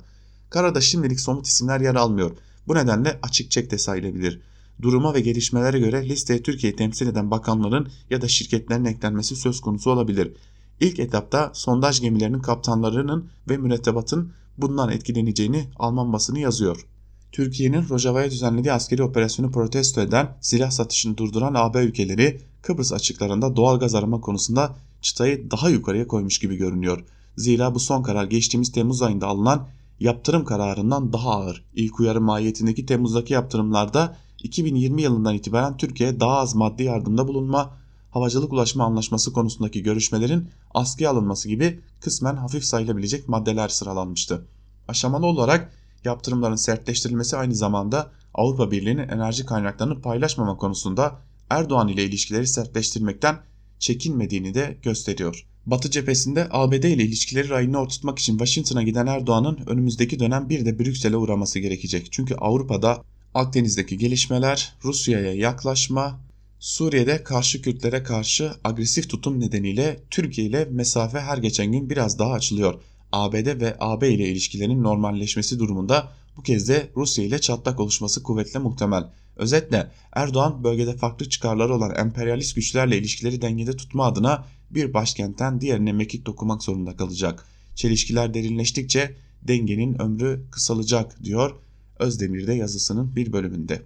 [0.49, 2.32] Kararda şimdilik somut isimler yer almıyor.
[2.67, 4.41] Bu nedenle açık çek de sayılabilir.
[4.82, 9.91] Duruma ve gelişmelere göre listeye Türkiye'yi temsil eden bakanların ya da şirketlerin eklenmesi söz konusu
[9.91, 10.34] olabilir.
[10.80, 16.88] İlk etapta sondaj gemilerinin kaptanlarının ve mürettebatın bundan etkileneceğini Alman basını yazıyor.
[17.34, 23.79] Türkiye'nin Rojava'ya düzenlediği askeri operasyonu protesto eden, silah satışını durduran AB ülkeleri Kıbrıs açıklarında doğal
[23.79, 27.05] gaz arama konusunda çıtayı daha yukarıya koymuş gibi görünüyor.
[27.38, 29.67] Zira bu son karar geçtiğimiz Temmuz ayında alınan
[29.99, 31.65] yaptırım kararından daha ağır.
[31.73, 37.77] İlk uyarı mahiyetindeki Temmuz'daki yaptırımlarda 2020 yılından itibaren Türkiye'ye daha az maddi yardımda bulunma,
[38.11, 44.45] havacılık ulaşma anlaşması konusundaki görüşmelerin askıya alınması gibi kısmen hafif sayılabilecek maddeler sıralanmıştı.
[44.88, 52.47] Aşamalı olarak yaptırımların sertleştirilmesi aynı zamanda Avrupa Birliği'nin enerji kaynaklarını paylaşmama konusunda Erdoğan ile ilişkileri
[52.47, 53.38] sertleştirmekten
[53.80, 55.45] çekinmediğini de gösteriyor.
[55.66, 60.80] Batı cephesinde ABD ile ilişkileri rayına oturtmak için Washington'a giden Erdoğan'ın önümüzdeki dönem bir de
[60.80, 62.08] Brüksel'e uğraması gerekecek.
[62.12, 66.20] Çünkü Avrupa'da Akdeniz'deki gelişmeler, Rusya'ya yaklaşma,
[66.60, 72.32] Suriye'de karşı Kürtlere karşı agresif tutum nedeniyle Türkiye ile mesafe her geçen gün biraz daha
[72.32, 72.82] açılıyor.
[73.14, 78.59] ABD ve AB ile ilişkilerin normalleşmesi durumunda bu kez de Rusya ile çatlak oluşması kuvvetle
[78.59, 79.03] muhtemel.
[79.36, 85.93] Özetle Erdoğan bölgede farklı çıkarları olan emperyalist güçlerle ilişkileri dengede tutma adına bir başkentten diğerine
[85.93, 87.45] mekik dokumak zorunda kalacak.
[87.76, 91.55] Çelişkiler derinleştikçe dengenin ömrü kısalacak diyor
[91.99, 93.82] Özdemir de yazısının bir bölümünde.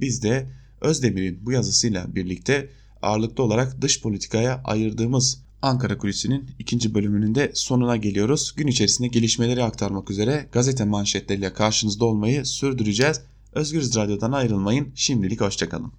[0.00, 2.70] Biz de Özdemir'in bu yazısıyla birlikte
[3.02, 8.54] ağırlıklı olarak dış politikaya ayırdığımız Ankara Kulisi'nin ikinci bölümünün de sonuna geliyoruz.
[8.56, 13.20] Gün içerisinde gelişmeleri aktarmak üzere gazete manşetleriyle karşınızda olmayı sürdüreceğiz.
[13.52, 14.92] Özgürüz Radyo'dan ayrılmayın.
[14.94, 15.92] Şimdilik hoşçakalın.